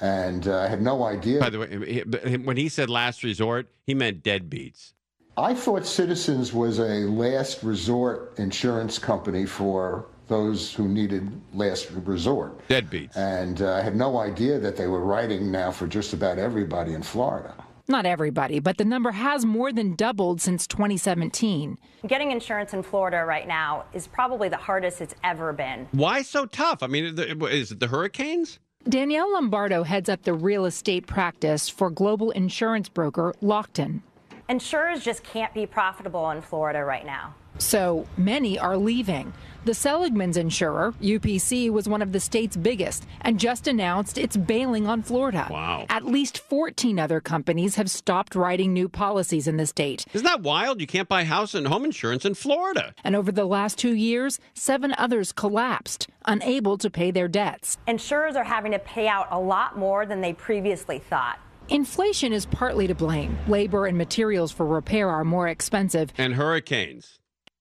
And 0.00 0.48
uh, 0.48 0.60
I 0.60 0.68
had 0.68 0.82
no 0.82 1.04
idea. 1.04 1.40
By 1.40 1.50
the 1.50 1.58
way, 1.58 2.36
when 2.38 2.56
he 2.56 2.68
said 2.68 2.90
last 2.90 3.22
resort, 3.22 3.68
he 3.86 3.94
meant 3.94 4.22
deadbeats. 4.22 4.94
I 5.36 5.54
thought 5.54 5.86
Citizens 5.86 6.52
was 6.52 6.78
a 6.78 7.06
last 7.06 7.62
resort 7.62 8.34
insurance 8.36 8.98
company 8.98 9.46
for 9.46 10.06
those 10.28 10.74
who 10.74 10.88
needed 10.88 11.30
last 11.54 11.90
resort. 11.90 12.66
Deadbeats. 12.68 13.16
And 13.16 13.62
uh, 13.62 13.74
I 13.74 13.80
had 13.80 13.96
no 13.96 14.18
idea 14.18 14.58
that 14.58 14.76
they 14.76 14.86
were 14.86 15.00
writing 15.00 15.50
now 15.50 15.70
for 15.70 15.86
just 15.86 16.12
about 16.12 16.38
everybody 16.38 16.92
in 16.92 17.02
Florida. 17.02 17.54
Not 17.88 18.04
everybody, 18.06 18.58
but 18.58 18.76
the 18.76 18.84
number 18.84 19.10
has 19.10 19.44
more 19.44 19.72
than 19.72 19.94
doubled 19.96 20.40
since 20.40 20.66
2017. 20.66 21.78
Getting 22.06 22.30
insurance 22.30 22.74
in 22.74 22.82
Florida 22.82 23.24
right 23.24 23.48
now 23.48 23.84
is 23.92 24.06
probably 24.06 24.48
the 24.48 24.56
hardest 24.56 25.00
it's 25.00 25.14
ever 25.24 25.52
been. 25.52 25.88
Why 25.92 26.22
so 26.22 26.46
tough? 26.46 26.82
I 26.82 26.86
mean, 26.86 27.18
is 27.18 27.72
it 27.72 27.80
the 27.80 27.88
hurricanes? 27.88 28.58
Danielle 28.88 29.32
Lombardo 29.32 29.82
heads 29.82 30.08
up 30.08 30.22
the 30.22 30.34
real 30.34 30.66
estate 30.66 31.06
practice 31.06 31.68
for 31.68 31.90
global 31.90 32.30
insurance 32.32 32.88
broker 32.88 33.34
Lockton. 33.42 34.02
Insurers 34.48 35.04
just 35.04 35.22
can't 35.22 35.54
be 35.54 35.66
profitable 35.66 36.30
in 36.30 36.42
Florida 36.42 36.84
right 36.84 37.06
now. 37.06 37.34
So 37.58 38.06
many 38.16 38.58
are 38.58 38.76
leaving. 38.76 39.32
The 39.64 39.74
Seligman's 39.74 40.36
insurer, 40.36 40.92
UPC, 41.00 41.70
was 41.70 41.88
one 41.88 42.02
of 42.02 42.10
the 42.10 42.18
state's 42.18 42.56
biggest 42.56 43.06
and 43.20 43.38
just 43.38 43.68
announced 43.68 44.18
it's 44.18 44.36
bailing 44.36 44.88
on 44.88 45.02
Florida. 45.02 45.46
Wow. 45.48 45.86
At 45.88 46.04
least 46.04 46.38
14 46.38 46.98
other 46.98 47.20
companies 47.20 47.76
have 47.76 47.88
stopped 47.88 48.34
writing 48.34 48.72
new 48.72 48.88
policies 48.88 49.46
in 49.46 49.58
the 49.58 49.66
state. 49.66 50.04
Isn't 50.12 50.26
that 50.26 50.42
wild? 50.42 50.80
You 50.80 50.88
can't 50.88 51.08
buy 51.08 51.22
house 51.22 51.54
and 51.54 51.68
home 51.68 51.84
insurance 51.84 52.24
in 52.24 52.34
Florida. 52.34 52.92
And 53.04 53.14
over 53.14 53.30
the 53.30 53.44
last 53.44 53.78
two 53.78 53.94
years, 53.94 54.40
seven 54.54 54.94
others 54.98 55.30
collapsed, 55.30 56.08
unable 56.24 56.76
to 56.78 56.90
pay 56.90 57.12
their 57.12 57.28
debts. 57.28 57.78
Insurers 57.86 58.34
are 58.34 58.44
having 58.44 58.72
to 58.72 58.80
pay 58.80 59.06
out 59.06 59.28
a 59.30 59.38
lot 59.38 59.78
more 59.78 60.04
than 60.04 60.20
they 60.20 60.32
previously 60.32 60.98
thought. 60.98 61.38
Inflation 61.68 62.32
is 62.32 62.46
partly 62.46 62.86
to 62.86 62.94
blame. 62.94 63.36
Labor 63.48 63.86
and 63.86 63.96
materials 63.96 64.52
for 64.52 64.66
repair 64.66 65.08
are 65.08 65.24
more 65.24 65.48
expensive, 65.48 66.12
And 66.18 66.34
hurricanes. 66.34 67.18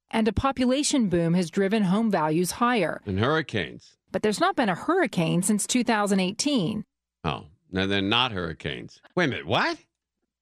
and 0.10 0.28
a 0.28 0.34
population 0.34 1.08
boom 1.08 1.34
has 1.34 1.50
driven 1.50 1.84
home 1.84 2.12
values 2.12 2.52
higher. 2.52 3.02
And 3.06 3.20
hurricanes. 3.20 3.96
But 4.12 4.24
there's 4.24 4.40
not 4.42 4.56
been 4.58 4.68
a 4.70 4.76
hurricane 4.76 5.42
since 5.42 5.66
2018. 5.66 6.84
Oh, 7.24 7.46
no, 7.72 7.88
they're 7.88 8.02
not 8.02 8.34
hurricanes. 8.34 9.00
Wait 9.16 9.26
a 9.26 9.28
minute, 9.30 9.46
what? 9.46 9.78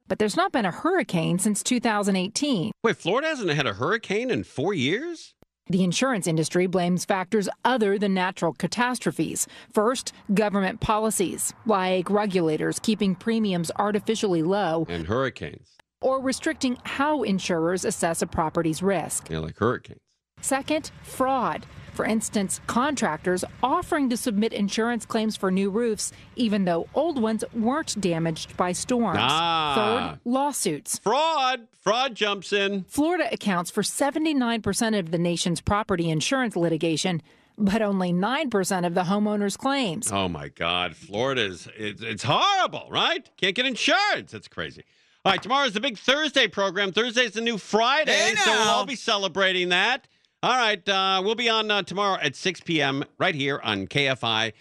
But 0.07 0.17
there's 0.17 0.35
not 0.37 0.51
been 0.51 0.65
a 0.65 0.71
hurricane 0.71 1.37
since 1.37 1.61
2018. 1.61 2.71
Wait, 2.83 2.97
Florida 2.97 3.27
hasn't 3.27 3.51
had 3.51 3.67
a 3.67 3.73
hurricane 3.73 4.31
in 4.31 4.43
four 4.43 4.73
years? 4.73 5.35
The 5.69 5.83
insurance 5.83 6.25
industry 6.25 6.65
blames 6.65 7.05
factors 7.05 7.47
other 7.63 7.99
than 7.99 8.13
natural 8.15 8.53
catastrophes. 8.53 9.47
First, 9.71 10.13
government 10.33 10.79
policies, 10.81 11.53
like 11.67 12.09
regulators 12.09 12.79
keeping 12.79 13.13
premiums 13.13 13.69
artificially 13.77 14.41
low 14.41 14.87
And 14.89 15.05
hurricanes. 15.05 15.67
or 16.01 16.19
restricting 16.21 16.77
how 16.85 17.21
insurers 17.21 17.85
assess 17.85 18.23
a 18.23 18.27
property's 18.27 18.81
risk. 18.81 19.29
Yeah, 19.29 19.39
like 19.39 19.57
hurricanes. 19.59 19.99
Second, 20.41 20.89
fraud. 21.03 21.67
For 21.99 22.05
instance, 22.05 22.61
contractors 22.65 23.43
offering 23.61 24.09
to 24.09 24.15
submit 24.15 24.53
insurance 24.53 25.05
claims 25.05 25.35
for 25.35 25.51
new 25.51 25.69
roofs, 25.69 26.13
even 26.37 26.63
though 26.63 26.87
old 26.95 27.21
ones 27.21 27.43
weren't 27.53 27.99
damaged 27.99 28.55
by 28.55 28.71
storms. 28.71 29.19
Ah. 29.19 29.73
Third, 30.13 30.19
lawsuits. 30.23 30.97
Fraud. 30.99 31.67
Fraud 31.81 32.15
jumps 32.15 32.53
in. 32.53 32.85
Florida 32.85 33.27
accounts 33.33 33.69
for 33.69 33.81
79% 33.81 34.97
of 34.97 35.11
the 35.11 35.17
nation's 35.17 35.59
property 35.59 36.09
insurance 36.09 36.55
litigation, 36.55 37.21
but 37.57 37.81
only 37.81 38.13
9% 38.13 38.87
of 38.87 38.93
the 38.93 39.03
homeowners' 39.03 39.57
claims. 39.57 40.09
Oh 40.09 40.29
my 40.29 40.47
God, 40.47 40.95
Florida's 40.95 41.67
it's, 41.75 42.01
it's 42.01 42.23
horrible, 42.23 42.87
right? 42.89 43.29
Can't 43.35 43.55
get 43.55 43.65
insurance. 43.65 44.33
It's 44.33 44.47
crazy. 44.47 44.85
All 45.25 45.33
right, 45.33 45.43
tomorrow's 45.43 45.73
the 45.73 45.81
big 45.81 45.97
Thursday 45.97 46.47
program. 46.47 46.93
Thursday's 46.93 47.33
the 47.33 47.41
new 47.41 47.57
Friday, 47.57 48.13
Hey, 48.13 48.35
so 48.35 48.51
we'll 48.51 48.69
all 48.69 48.85
be 48.85 48.95
celebrating 48.95 49.67
that. 49.67 50.07
All 50.41 50.55
right, 50.55 50.87
uh, 50.87 51.21
we'll 51.23 51.35
be 51.35 51.49
on 51.49 51.69
uh, 51.69 51.83
tomorrow 51.83 52.17
at 52.21 52.33
6 52.33 52.61
p.m. 52.61 53.03
right 53.17 53.35
here 53.35 53.59
on 53.61 53.87
KFI, 53.87 54.53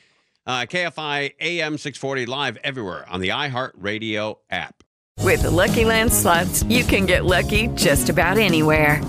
uh, 0.45 0.61
KFI 0.63 1.35
AM 1.41 1.79
640 1.79 2.27
live 2.27 2.59
everywhere 2.65 3.09
on 3.09 3.21
the 3.21 3.29
iHeartRadio 3.29 4.39
app. 4.51 4.83
With 5.23 5.43
the 5.43 5.51
Lucky 5.53 5.85
Land 5.85 6.13
slots, 6.13 6.65
you 6.65 6.83
can 6.83 7.07
get 7.07 7.25
lucky 7.25 7.69
just 7.77 8.09
about 8.09 8.39
anywhere. 8.39 9.05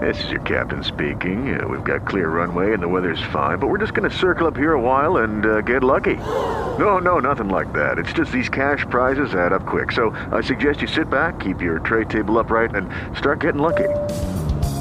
This 0.00 0.22
is 0.22 0.30
your 0.30 0.40
captain 0.42 0.84
speaking. 0.84 1.60
Uh, 1.60 1.66
we've 1.66 1.82
got 1.82 2.06
clear 2.06 2.28
runway 2.28 2.74
and 2.74 2.80
the 2.80 2.88
weather's 2.88 3.22
fine, 3.32 3.58
but 3.58 3.66
we're 3.66 3.78
just 3.78 3.94
going 3.94 4.08
to 4.08 4.16
circle 4.16 4.46
up 4.46 4.56
here 4.56 4.74
a 4.74 4.80
while 4.80 5.16
and 5.16 5.46
uh, 5.46 5.60
get 5.62 5.82
lucky. 5.82 6.14
No, 6.14 6.98
no, 6.98 7.18
nothing 7.18 7.48
like 7.48 7.72
that. 7.72 7.98
It's 7.98 8.12
just 8.12 8.30
these 8.30 8.48
cash 8.48 8.86
prizes 8.88 9.34
add 9.34 9.52
up 9.52 9.66
quick. 9.66 9.90
So 9.90 10.10
I 10.30 10.42
suggest 10.42 10.80
you 10.80 10.86
sit 10.86 11.10
back, 11.10 11.40
keep 11.40 11.60
your 11.60 11.80
tray 11.80 12.04
table 12.04 12.38
upright, 12.38 12.76
and 12.76 12.88
start 13.16 13.40
getting 13.40 13.60
lucky. 13.60 13.88